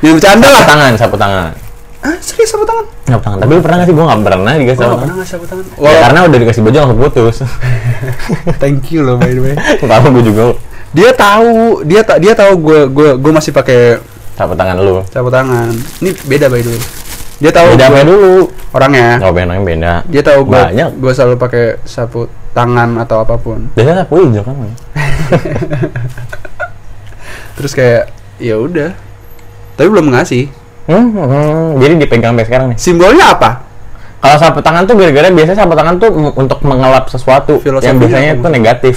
[0.00, 0.66] Yang bercanda sapu lah.
[0.66, 1.50] tangan sapu tangan
[1.98, 2.86] Ah, serius sapu tangan?
[3.04, 5.02] sapu tangan tapi lu pernah nggak sih gue nggak pernah dikasih Oh, sapu nggak tangan
[5.02, 5.64] pernah ngasih sapu tangan.
[5.78, 7.36] Ya, karena udah dikasih baju langsung putus
[8.62, 9.54] thank you loh by the way.
[9.84, 10.42] tahu gue juga
[10.88, 14.00] Dia tahu, dia tak dia tahu gue gue gue masih pakai
[14.34, 15.68] sapu tangan lu sapu tangan.
[16.00, 16.82] Ini beda by the way.
[17.38, 19.22] Dia tahu beda gua dulu orangnya.
[19.22, 20.90] oh benangnya beda Dia tahu gue Banyak.
[20.98, 23.70] gue selalu pakai sapu tangan atau apa pun.
[23.78, 24.58] biasanya sapu hijau kan?
[27.58, 28.10] Terus kayak
[28.42, 28.90] ya udah.
[29.78, 30.50] Tapi belum ngasih.
[30.90, 33.50] hmm, hmm, jadi dipegang sampai sekarang nih Simbolnya apa?
[34.18, 38.30] kalau sapu tangan tuh gara-gara biasanya sapu tangan tuh untuk mengelap sesuatu yang Filosofinya biasanya
[38.34, 38.96] itu negatif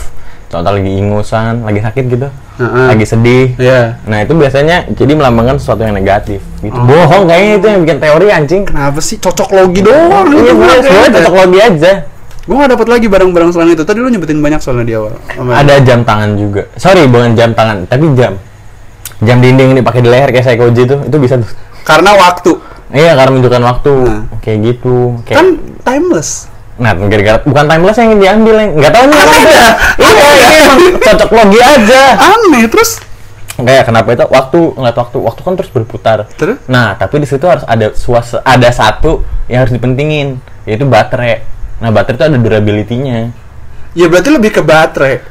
[0.52, 2.28] contoh lagi ingusan lagi sakit gitu
[2.58, 2.88] Heeh.
[2.88, 3.98] lagi sedih Iya.
[4.04, 8.28] nah itu biasanya jadi melambangkan sesuatu yang negatif gitu bohong kayaknya itu yang bikin teori
[8.30, 10.28] anjing Kenapa sih cocok logi doang?
[10.30, 11.94] iya bener sebenarnya cocok logi aja
[12.42, 13.86] Gue gak dapat lagi barang-barang selain itu.
[13.86, 15.14] Tadi lu nyebutin banyak soalnya di awal.
[15.54, 18.34] Ada jam tangan juga sorry bukan jam tangan tapi jam
[19.22, 21.48] jam dinding ini pakai di leher kayak Seikoji itu itu bisa tuh
[21.82, 22.58] Karena waktu.
[22.92, 24.22] iya karena menunjukkan waktu Nah.
[24.38, 25.48] kayak gitu kayak Kan
[25.80, 26.51] timeless.
[26.82, 29.56] Nah, gara-gara bukan timeless yang diambil yang nggak tahu nih apa itu.
[30.02, 32.02] Iya, ini emang cocok logi aja.
[32.18, 32.98] Aneh terus.
[33.54, 36.26] Kayak kenapa itu waktu ngeliat waktu waktu kan terus berputar.
[36.34, 36.58] Terus?
[36.66, 41.46] Nah, tapi di situ harus ada suas ada satu yang harus dipentingin yaitu baterai.
[41.78, 43.30] Nah, baterai itu ada durability-nya.
[43.94, 45.22] Ya berarti lebih ke baterai.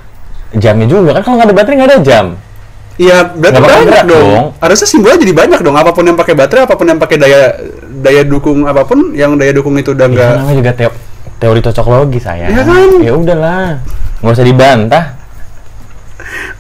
[0.53, 2.27] Jamnya juga kan kalau nggak ada baterai nggak ada jam.
[2.95, 4.23] Iya, berarti banyak gerak dong.
[4.23, 4.47] dong.
[4.61, 5.75] Harusnya simbolnya jadi banyak dong.
[5.75, 7.41] Apa pun yang pakai baterai, apa pun yang pakai daya
[7.99, 10.33] daya dukung apa pun, yang daya dukung itu udah Ya, enggak.
[10.39, 10.99] namanya juga teo-
[11.41, 12.53] teori cocok logi saya.
[12.53, 12.89] Iya kan?
[13.01, 13.81] Ya udahlah.
[14.21, 15.05] nggak usah dibantah.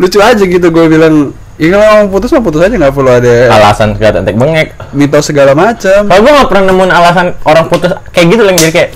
[0.01, 1.37] Lucu aja gitu gue bilang.
[1.61, 4.72] Ya kalau mau putus mah putus aja nggak perlu ada Alasan kelihatan tek bengek.
[4.97, 6.09] mitos segala macam.
[6.09, 8.91] Kalau gue nggak pernah nemuin alasan orang putus kayak gitu yang jadi kayak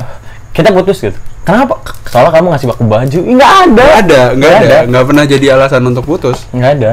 [0.57, 1.19] kita putus gitu.
[1.45, 1.77] Kenapa?
[2.09, 3.19] Soalnya kamu ngasih aku baju.
[3.21, 3.69] Nggak ada.
[3.69, 4.89] Nggak ada, nggak Nggak ada, ada.
[4.89, 6.49] nggak pernah jadi alasan untuk putus.
[6.57, 6.93] Nggak ada.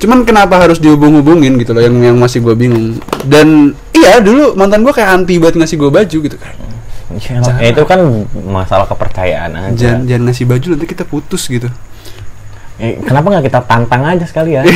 [0.00, 2.96] Cuman kenapa harus dihubung-hubungin gitu loh yang yang masih gue bingung.
[3.28, 6.69] Dan iya dulu mantan gue kayak anti buat ngasih gue baju gitu kan.
[7.58, 8.00] Ya, itu kan
[8.46, 9.74] masalah kepercayaan aja.
[9.74, 11.66] Jangan jangan ngasih baju nanti kita putus gitu.
[12.76, 14.64] Eh, kenapa nggak kita tantang aja sekalian?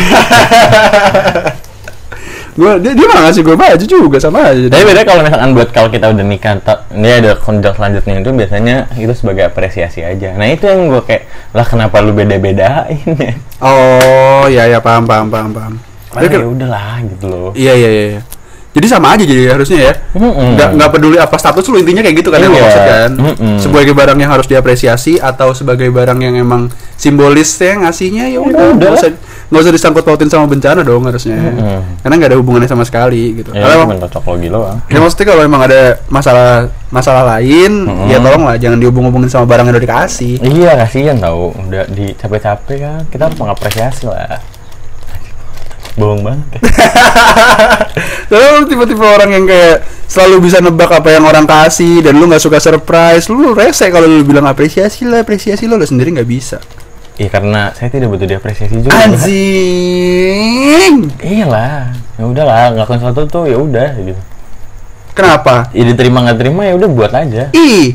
[2.55, 4.71] Gue dia, dia malah ngasih gue baju juga sama aja.
[4.71, 8.31] Tapi beda kalau misalkan buat kalau kita udah nikah, ta- ini ada konjak selanjutnya itu
[8.31, 10.39] biasanya itu sebagai apresiasi aja.
[10.39, 13.35] Nah itu yang gue kayak lah kenapa lu beda-bedain ya?
[13.59, 15.75] Oh, ya ya paham paham paham paham.
[16.15, 17.51] Ah, ya ke- udahlah gitu loh.
[17.59, 18.23] Iya iya iya.
[18.75, 19.93] Jadi sama aja jadi harusnya ya.
[20.19, 20.59] Mm-mm.
[20.59, 22.65] Nggak nggak peduli apa status lu intinya kayak gitu kan yang lo Iya.
[22.67, 23.11] maksud kan.
[23.15, 23.55] Mm-mm.
[23.63, 28.75] Sebagai barang yang harus diapresiasi atau sebagai barang yang emang simbolis ya ngasihnya ya udah.
[28.75, 28.75] udah.
[28.75, 29.11] Nggak usah
[29.45, 31.39] nggak usah disangkut pautin sama bencana dong harusnya.
[31.39, 32.03] Mm-mm.
[32.03, 33.55] Karena nggak ada hubungannya sama sekali gitu.
[33.55, 34.79] Ya Kalau emang- cocok logi doang.
[34.91, 36.51] Ya maksudnya kalau emang ada masalah
[36.91, 38.11] masalah lain, Mm-mm.
[38.11, 40.43] ya tolong lah jangan dihubung-hubungin sama barang yang udah dikasih.
[40.43, 44.43] Iya kasihan tau udah di capek-capek kan kita harus mengapresiasi lah.
[45.95, 46.47] Bohong banget.
[46.59, 46.61] ya.
[48.35, 52.43] Lu tipe-tipe orang yang kayak selalu bisa nebak apa yang orang kasih dan lu nggak
[52.43, 56.59] suka surprise, lu rese kalau lu bilang apresiasi lah, apresiasi lo, lu sendiri nggak bisa.
[57.15, 58.91] Iya karena saya tidak butuh diapresiasi juga.
[59.07, 59.35] Anjing.
[61.23, 61.95] Iya lah.
[62.19, 64.19] Ya udahlah ngelakuin sesuatu tuh ya udah gitu.
[65.15, 65.71] Kenapa?
[65.71, 67.55] Ya diterima nggak terima ya udah buat aja.
[67.55, 67.95] Ih,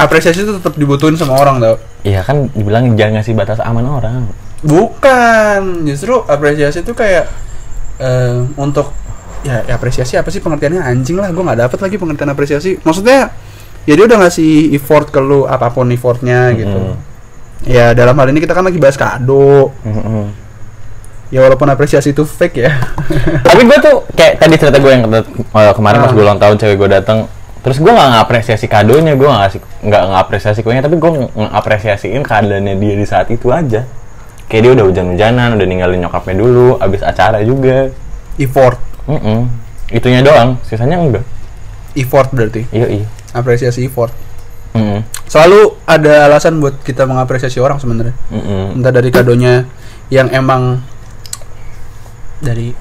[0.00, 1.76] apresiasi itu tetap dibutuhin sama orang tau.
[2.08, 4.24] Iya kan dibilang jangan ngasih batas aman orang.
[4.58, 7.30] Bukan, justru apresiasi itu kayak
[7.96, 8.90] eh, untuk
[9.42, 12.78] ya, ya apresiasi apa sih pengertiannya anjing lah, gue nggak dapet lagi pengertian apresiasi.
[12.82, 13.30] Maksudnya
[13.86, 16.74] ya dia udah ngasih effort ke lu apa pun effortnya gitu.
[16.74, 16.96] Mm-mm.
[17.66, 19.70] Ya dalam hal ini kita kan lagi bahas kado.
[19.82, 20.26] Mm-mm.
[21.28, 22.72] Ya walaupun apresiasi itu fake ya.
[23.46, 26.14] Tapi gue tuh kayak tadi cerita gue yang kata- eh, kemarin pas Ah.
[26.14, 27.18] gue ulang tahun cewek gue datang
[27.58, 32.78] terus gue nggak ngapresiasi kadonya gue nggak ngasih nggak ngapresiasi kuenya tapi gue ngapresiasiin keadaannya
[32.78, 33.82] dia di saat itu aja
[34.48, 37.92] kayak dia udah hujan-hujanan udah ninggalin nyokapnya dulu abis acara juga
[38.40, 39.48] effort, Mm-mm.
[39.92, 41.24] itunya doang sisanya enggak
[41.92, 42.64] effort berarti.
[42.72, 44.12] iya iya Apresiasi effort.
[44.72, 45.04] Mm-mm.
[45.28, 48.16] Selalu ada alasan buat kita mengapresiasi orang sebenarnya.
[48.32, 48.80] Mm-mm.
[48.80, 49.68] entah dari kadonya
[50.08, 50.80] yang emang
[52.40, 52.72] dari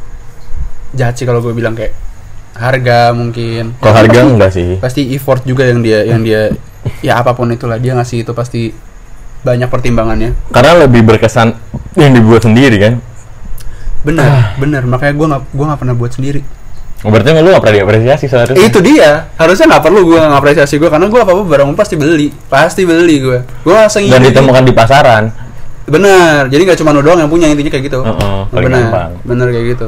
[0.95, 1.91] jahat sih kalau gue bilang kayak
[2.57, 6.53] harga mungkin kalau harga enggak sih pasti effort juga yang dia yang dia
[7.05, 8.72] ya apa pun itulah dia ngasih itu pasti
[9.47, 10.35] banyak pertimbangannya.
[10.51, 11.55] Karena lebih berkesan
[11.95, 12.93] yang dibuat sendiri kan?
[14.03, 14.83] Benar benar.
[14.83, 16.41] Makanya gue nggak gue nggak pernah buat sendiri.
[16.97, 18.57] Berarti lu gak pernah diapresiasi seharusnya?
[18.57, 19.29] Itu dia.
[19.37, 22.33] Harusnya nggak perlu gue ngapresiasi gue karena gue apa apa barang pasti beli.
[22.49, 25.29] Pasti beli gue gue langsung dan ditemukan di pasaran.
[25.85, 26.49] Benar.
[26.49, 28.01] Jadi nggak cuma lu doang yang punya intinya kayak gitu.
[28.01, 28.81] Heeh, paling benar.
[28.89, 29.11] gampang.
[29.23, 29.87] benar kayak gitu.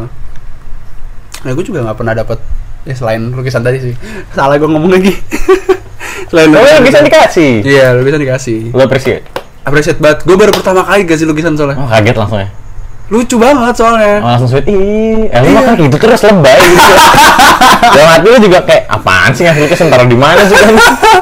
[1.43, 2.37] Nah gue juga nggak pernah dapat
[2.85, 3.93] ya selain lukisan tadi sih.
[4.31, 5.11] Salah gue ngomong lagi.
[6.29, 7.51] Selain oh lukisan- bisa dikasih?
[7.65, 8.59] Iya lukisan dikasih.
[8.69, 9.38] Lu appreciate
[9.69, 10.25] appreciate banget.
[10.25, 11.77] Gue baru pertama kali kasih lukisan soalnya.
[11.77, 12.49] Oh, kaget langsung ya?
[13.07, 14.15] Lucu banget soalnya.
[14.19, 14.65] Oh, langsung sweet.
[14.65, 15.59] Ih eh, lu Iya.
[15.63, 16.93] makan gitu terus lebay gitu.
[17.95, 19.87] Dalam hati lu juga kayak apaan sih ngasih lukisan?
[19.87, 20.69] Taruh di mana sih kan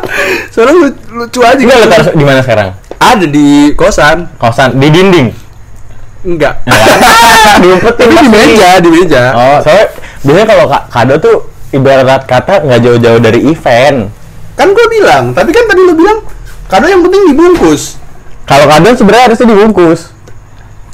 [0.53, 1.93] soalnya lu- lucu aja Enggak lu gitu.
[1.93, 2.69] taruh di mana sekarang?
[2.97, 4.17] Ada di kosan.
[4.35, 5.27] Kosan di dinding?
[6.25, 6.53] Enggak.
[7.61, 8.51] Diumpetin tapi di pasti.
[8.51, 9.23] meja di meja.
[9.31, 9.87] Oh soalnya
[10.19, 11.35] biasanya kalau ka- kado tuh
[11.69, 14.11] ibarat kata nggak jauh-jauh dari event.
[14.53, 16.19] Kan gue bilang, tapi kan tadi lu bilang
[16.65, 17.95] kado yang penting dibungkus.
[18.47, 20.01] Kalau kado sebenarnya harusnya dibungkus.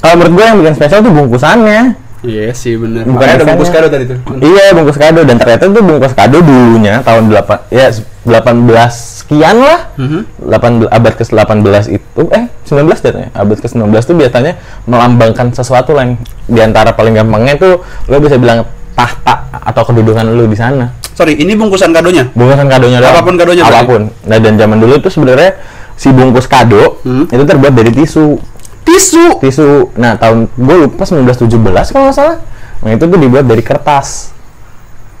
[0.02, 1.80] Kalau menurut gue yang bikin spesial tuh bungkusannya.
[2.24, 3.04] Iya sih benar.
[3.04, 4.18] Bukan ada bungkus kado tadi tuh.
[4.42, 7.92] Iya bungkus kado dan ternyata tuh bungkus kado dulunya tahun 8 ya
[8.24, 9.94] 18 sekian lah.
[10.00, 10.50] Mhm.
[10.50, 13.28] 8 abad ke-18 itu eh 19 datanya.
[13.36, 14.52] Abad ke-19 tuh biasanya
[14.88, 16.16] melambangkan sesuatu lah yang
[16.48, 20.90] di antara paling gampangnya tuh lo bisa bilang tahta atau kedudukan lo di sana.
[21.14, 22.26] Sorry, ini bungkusan kadonya.
[22.34, 23.14] Bungkusan kadonya doang.
[23.14, 23.78] Apa pun kadonya berarti?
[23.78, 24.02] Apa pun.
[24.26, 25.50] Nah, dan zaman dulu tuh sebenarnya
[25.94, 27.24] si bungkus kado Hmm.
[27.26, 28.38] itu terbuat dari tisu.
[28.84, 29.40] Tisu.
[29.40, 29.94] Tisu.
[29.96, 32.36] Nah, tahun gue lupa 1917 kalau nggak salah.
[32.84, 34.34] Nah, itu tuh dibuat dari kertas.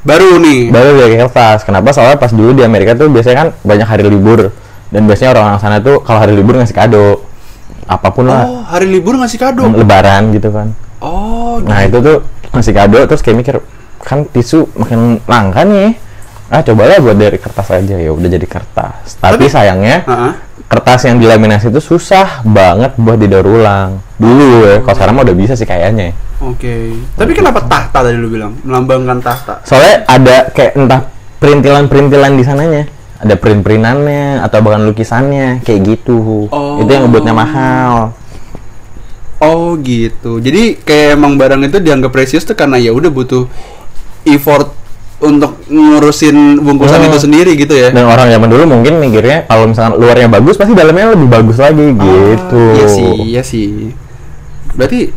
[0.04, 0.68] Baru nih.
[0.68, 1.64] Baru dari kertas.
[1.64, 1.88] Kenapa?
[1.90, 4.52] Soalnya pas dulu di Amerika tuh biasanya kan banyak hari libur.
[4.92, 7.24] Dan biasanya orang-orang sana tuh kalau hari libur ngasih kado.
[7.88, 8.44] Apa pun lah.
[8.44, 9.64] Oh, hari libur ngasih kado.
[9.64, 10.76] Lebaran gitu kan.
[11.00, 12.20] Oh, Nah, itu tuh
[12.52, 13.56] ngasih kado terus kayak mikir
[14.04, 15.96] kan tisu makin langka nih.
[16.54, 19.18] Ah, cobalah buat dari kertas aja ya udah jadi kertas.
[19.18, 20.32] Tapi, Tapi- sayangnya Heeh.
[20.70, 23.98] kertas yang dilaminasi itu susah banget buat didaur ulang.
[24.22, 26.14] Dulu ya, kalau sekarang mah udah bisa sih kayaknya.
[26.38, 26.94] Oke.
[27.18, 28.54] Tapi kenapa tahta tadi lu bilang?
[28.62, 29.66] Melambangkan tahta.
[29.66, 31.10] Soalnya ada kayak entah
[31.42, 32.82] perintilan-perintilan di sananya.
[33.18, 36.46] Ada print-printannya atau bahkan lukisannya kayak gitu.
[36.54, 36.78] Oh.
[36.78, 38.14] Itu yang ngebuatnya mahal.
[39.42, 40.38] Oh, gitu.
[40.38, 43.50] Jadi kayak emang barang itu dianggap precious tuh karena ya udah butuh
[44.22, 44.83] effort
[45.24, 47.08] untuk ngurusin bungkusan Hmm.
[47.08, 47.88] itu sendiri gitu ya.
[47.88, 51.90] Dan orang zaman dulu mungkin mikirnya kalau misalkan luarnya bagus pasti dalamnya lebih bagus lagi
[51.90, 52.60] gitu.
[52.60, 53.68] Ah, Iya sih, iya sih.
[54.72, 55.10] Berarti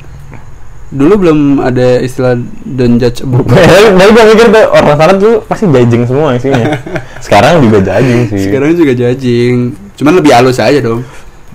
[0.87, 3.43] dulu belum ada istilah don't judge a book.
[3.99, 6.79] Dari gue mikir tuh orang sana tuh pasti judging semua isinya.
[7.25, 8.47] Sekarang juga judging sih.
[8.47, 9.75] Sekarang juga judging.
[9.93, 11.03] Cuman lebih halus aja dong.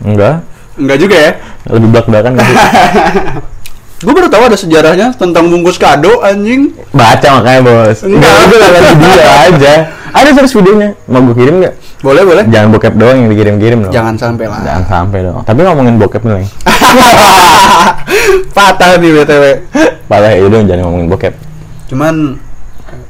[0.02, 0.44] Enggak,
[0.74, 1.32] Enggak juga ya.
[1.64, 2.52] lebih belak-belakan gitu.
[4.02, 6.74] Gue baru tahu ada sejarahnya tentang bungkus kado anjing.
[6.90, 8.02] Baca makanya bos.
[8.02, 8.38] Enggak.
[8.50, 9.74] Gue nggak lagi dia aja.
[10.12, 10.90] Ada terus videonya.
[11.06, 11.74] Mau gue kirim nggak?
[12.02, 12.44] Boleh, boleh.
[12.50, 13.92] Jangan bokep doang yang dikirim-kirim dong.
[13.94, 14.58] Jangan sampai lah.
[14.66, 15.46] Jangan sampai dong.
[15.46, 16.50] Tapi ngomongin bokep nih.
[18.58, 19.44] Patah nih BTW.
[20.10, 21.34] Padahal ya dong jangan ngomongin bokep.
[21.86, 22.42] Cuman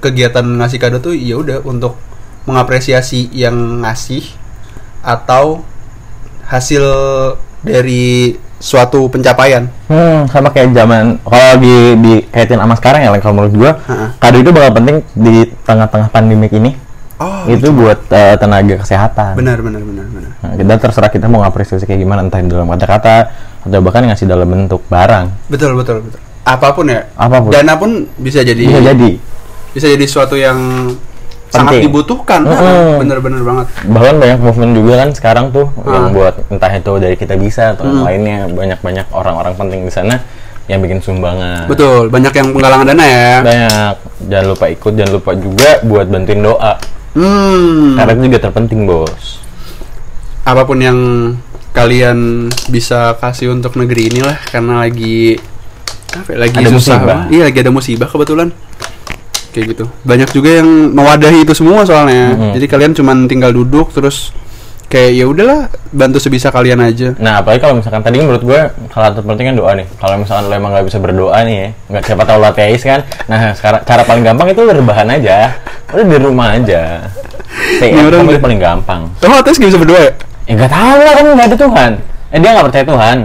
[0.05, 1.97] kegiatan ngasih kado tuh ya udah untuk
[2.45, 4.29] mengapresiasi yang ngasih
[5.01, 5.65] atau
[6.53, 6.85] hasil
[7.65, 9.67] dari suatu pencapaian.
[9.91, 13.73] Hmm, sama kayak zaman kalau di di kaitin sama sekarang ya, like, kalau menurut gua,
[13.83, 14.07] Ha-ha.
[14.23, 16.79] kado itu bakal penting di tengah-tengah pandemik ini.
[17.19, 19.35] Oh, itu buat eh, tenaga kesehatan.
[19.35, 20.31] benar benar benar benar.
[20.43, 23.31] Nah, kita terserah kita mau ngapresiasi kayak gimana entah dalam kata-kata
[23.63, 25.31] atau bahkan ngasih dalam bentuk barang.
[25.47, 26.19] Betul betul betul.
[26.43, 27.07] Apa pun ya.
[27.15, 27.51] Apa pun.
[27.55, 29.11] Dana pun bisa jadi Bisa jadi.
[29.71, 30.59] bisa jadi suatu yang
[31.53, 31.85] sangat Penting.
[31.87, 32.41] dibutuhkan.
[32.43, 32.99] Mm-mm.
[32.99, 33.67] Bener-bener banget.
[33.85, 36.11] Bahkan banyak movement juga kan sekarang tuh yang Ah.
[36.11, 38.07] buat entah itu dari kita bisa atau yang Hmm.
[38.09, 40.17] lainnya banyak-banyak orang-orang penting di sana
[40.65, 41.69] yang bikin sumbangan.
[41.69, 43.31] Betul, banyak yang penggalangan dana ya.
[43.43, 43.95] Banyak.
[44.25, 46.73] Jangan lupa ikut, jangan lupa juga buat bantuin doa.
[47.13, 47.95] Hmm.
[47.95, 49.45] Karena itu juga terpenting, Bos.
[50.43, 50.99] Apa pun yang
[51.71, 55.37] kalian bisa kasih untuk negeri inilah karena lagi
[56.13, 56.97] apa ya, lagi Ada susah.
[56.99, 57.21] musibah.
[57.29, 58.49] Iya, lagi ada musibah kebetulan.
[59.53, 59.85] Kayak gitu.
[60.09, 62.33] Banyak juga yang mewadahi itu semua soalnya.
[62.33, 62.53] Mhm.
[62.57, 64.33] Jadi kalian cuman tinggal duduk terus
[64.93, 67.17] kayak ya udahlah bantu sebisa kalian aja.
[67.17, 68.61] Nah, apalagi kalau misalkan tadi menurut gue
[68.93, 69.89] salah satu penting kan doa nih.
[69.97, 73.01] Kalau misalkan lo emang nggak bisa berdoa nih ya, nggak siapa tahu lo ateis kan.
[73.29, 75.57] Nah, sekarang cara paling gampang itu lo rebahan aja.
[75.93, 77.09] Udah di rumah aja.
[77.53, 79.01] Stay Ini at orang home paling gampang.
[79.29, 80.13] Oh, atas gak bisa berdoa ya?
[80.49, 81.93] Ya nggak tahu lah kan nggak ada Tuhan.
[82.33, 83.17] Eh dia nggak percaya Tuhan.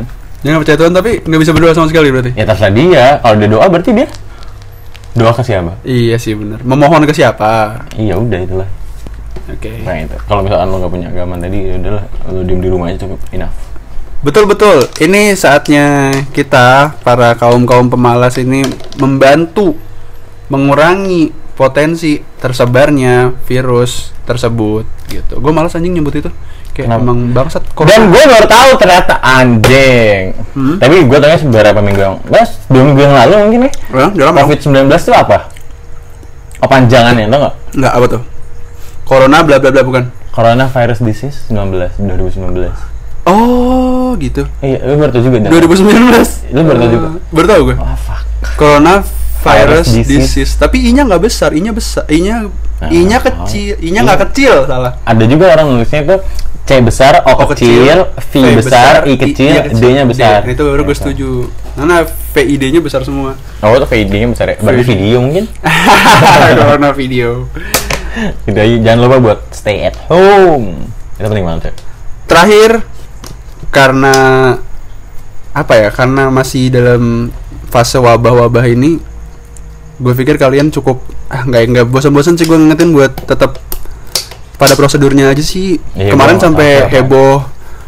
[0.44, 2.32] Dia nggak percaya Tuhan tapi nggak bisa berdoa sama sekali berarti.
[2.36, 3.06] Ya terserah dia.
[3.24, 4.08] Kalau dia doa berarti dia
[5.18, 5.82] doa ke siapa?
[5.82, 6.62] Iya sih benar.
[6.62, 7.84] Memohon ke siapa?
[7.98, 8.70] Iya udah itulah.
[9.50, 9.82] Oke.
[9.82, 10.16] Nah itu.
[10.30, 12.06] Kalau misalkan lo nggak punya agama tadi, ya udahlah.
[12.30, 13.56] Lo diem di rumah aja cukup enough.
[14.22, 14.86] Betul betul.
[14.98, 18.66] Ini saatnya kita para kaum kaum pemalas ini
[18.98, 19.78] membantu
[20.50, 25.42] mengurangi potensi tersebarnya virus tersebut gitu.
[25.42, 26.32] Gue malas anjing nyebut itu.
[26.78, 27.10] Kayak Kenapa?
[27.10, 27.64] emang bangsat.
[27.90, 30.38] Dan gue baru tahu ternyata anjing.
[30.54, 30.78] Hmm?
[30.78, 33.72] Tapi gue tanya beberapa minggu yang, bas dua minggu yang lalu mungkin ya.
[34.14, 34.46] Ya, lama.
[34.46, 35.50] COVID 19 itu apa?
[36.62, 37.54] Oh panjangannya, tau nggak?
[37.82, 38.22] Enggak apa tuh?
[39.10, 40.04] Corona bla bla bla bukan.
[40.30, 42.70] Coronavirus Disease 19 2019.
[43.26, 44.46] Oh, gitu.
[44.62, 45.38] Iya, lu baru tahu juga.
[45.42, 45.50] Dan?
[45.50, 46.54] 2019.
[46.54, 47.08] Lu baru tahu juga.
[47.34, 47.76] Baru tahu gue.
[47.82, 48.22] Oh fuck.
[48.54, 49.02] Corona
[49.44, 50.22] virus Virus disease.
[50.34, 50.52] disease.
[50.58, 53.26] Tapi i-nya nggak besar, i-nya besar, i-nya Ah, i-nya oh.
[53.26, 55.02] kecil, i-nya nggak kecil, salah.
[55.02, 56.18] Ada juga orang nulisnya itu
[56.68, 60.44] C besar, O, O kecil, V besar, I kecil, iya D-nya besar.
[60.44, 61.30] D, itu baru gue setuju.
[61.80, 63.40] Karena VID-nya besar semua.
[63.64, 64.56] Oh, itu VID-nya besar ya?
[64.60, 64.92] Berarti VID.
[64.94, 65.46] video mungkin?
[66.60, 67.48] Corona video.
[68.46, 70.92] Gitu aja, jangan lupa buat stay at home.
[71.16, 71.74] Itu penting banget ya.
[72.28, 72.72] Terakhir
[73.74, 74.16] karena
[75.56, 75.90] apa ya?
[75.90, 77.32] Karena masih dalam
[77.72, 79.00] fase wabah-wabah ini
[79.98, 83.58] gue pikir kalian cukup ah nggak nggak bosan-bosan sih gue ngingetin buat tetap
[84.56, 86.90] pada prosedurnya aja sih Iya, kemarin sampai apa.
[86.92, 87.42] heboh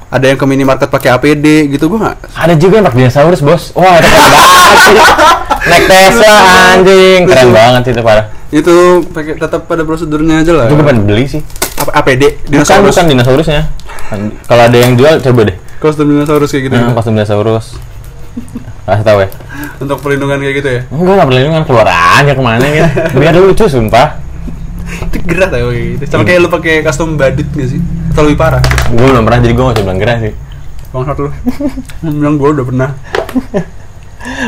[0.09, 3.63] ada yang ke minimarket pakai APD gitu gue nggak Ada juga yang pakai dinosaurus bos.
[3.73, 4.97] Wah itu keren banget sih.
[5.61, 6.35] Naik Tesla
[6.71, 8.25] anjing, keren banget sih itu parah.
[8.49, 8.75] itu
[9.07, 11.41] pakai tetap pada prosedurnya aja lah Itu gue pengen beli sih.
[11.77, 13.61] apa APD dinosaurus bukan dinosaurusnya.
[14.43, 15.57] Kalau ada yang jual coba deh.
[15.77, 17.77] kostum dinosaurus kayak gitu Nah, kostum dinosaurus.
[18.81, 19.29] Kasih tahu ya.
[19.77, 22.89] untuk perlindungan kayak gitu ya Enggak nggak perlindungan keluar aja ke mana gitu.
[23.15, 24.07] Biar lucu sumpah.
[24.89, 27.77] itu gerah tau kayak gitu sama kayak lu pakai kostum badut gak sih
[28.09, 28.57] atau lebih parah
[28.89, 30.33] Gue belum pernah jadi gue gak usah bilang gerah sih.
[30.89, 31.29] bangsat lu
[32.01, 32.89] Lu bilang gue udah pernah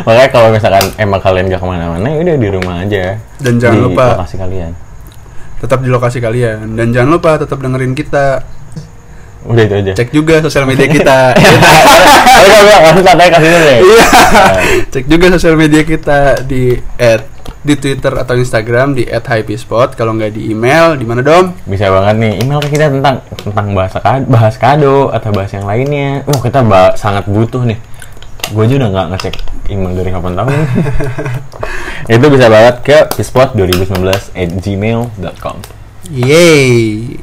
[0.01, 3.21] Makanya kalau misalkan emang kalian gak ke mana-mana, ya udah di rumah aja.
[3.37, 4.71] Dan jangan di lupa- lokasi kalian.
[5.57, 8.41] tetap di lokasi kalian dan jangan lupa tetap dengerin kita
[9.41, 9.91] Udah itu aja.
[9.97, 13.79] cek juga sosial media kita Udah udah langsung santai kasih deh.
[13.81, 14.05] Iya.
[14.89, 17.25] Cek juga sosial media kita di at
[17.61, 19.93] di Twitter atau Instagram di @hypespot.
[19.93, 21.53] Kalau nggak di email di mana dom?
[21.65, 25.65] Bisa banget nih email ke kita tentang tentang bahasa kado, bahas kado atau bahas yang
[25.65, 26.21] lainnya.
[26.25, 27.77] Wah kita ba- sangat butuh nih.
[28.51, 29.35] Gue aja udah nggak ngecek
[29.69, 30.53] email dari kapan tahun.
[32.13, 35.55] Itu bisa banget ke pispot 2019 at gmail.com
[36.09, 37.15] Yeay.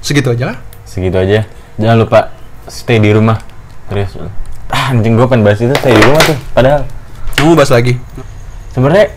[0.00, 0.58] Segitu aja lah.
[0.96, 1.44] Segitu aja.
[1.76, 2.32] Jangan lupa
[2.64, 3.36] stay di rumah.
[3.92, 4.16] Terus
[4.72, 6.36] ah, anjing gue pengen bahas itu stay di rumah tuh.
[6.56, 6.88] Padahal
[7.36, 8.00] Kamu bahas lagi.
[8.72, 9.12] sebenarnya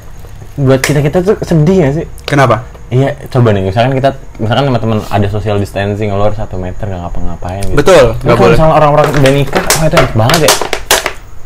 [0.60, 2.06] buat kita kita tuh sedih gak sih?
[2.28, 2.68] Kenapa?
[2.90, 7.62] Iya, coba nih, misalkan kita, misalkan teman-teman ada social distancing, keluar satu meter nggak ngapa-ngapain
[7.62, 7.78] gitu.
[7.78, 8.54] Betul, nggak kalau boleh.
[8.58, 10.52] misalnya orang-orang udah nikah, wah itu enak banget ya.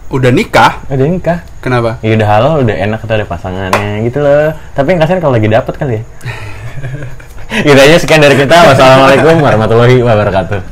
[0.07, 0.71] Udah nikah?
[0.87, 1.99] Udah nikah, Kenapa?
[1.99, 4.55] ya udah halal, udah enak kita ada pasangannya gitu loh.
[4.71, 6.03] Tapi yang kasihan kalau lagi dapet kali ya.
[7.61, 8.73] aja sekian dari kita.
[8.73, 10.63] Wassalamualaikum warahmatullahi wabarakatuh.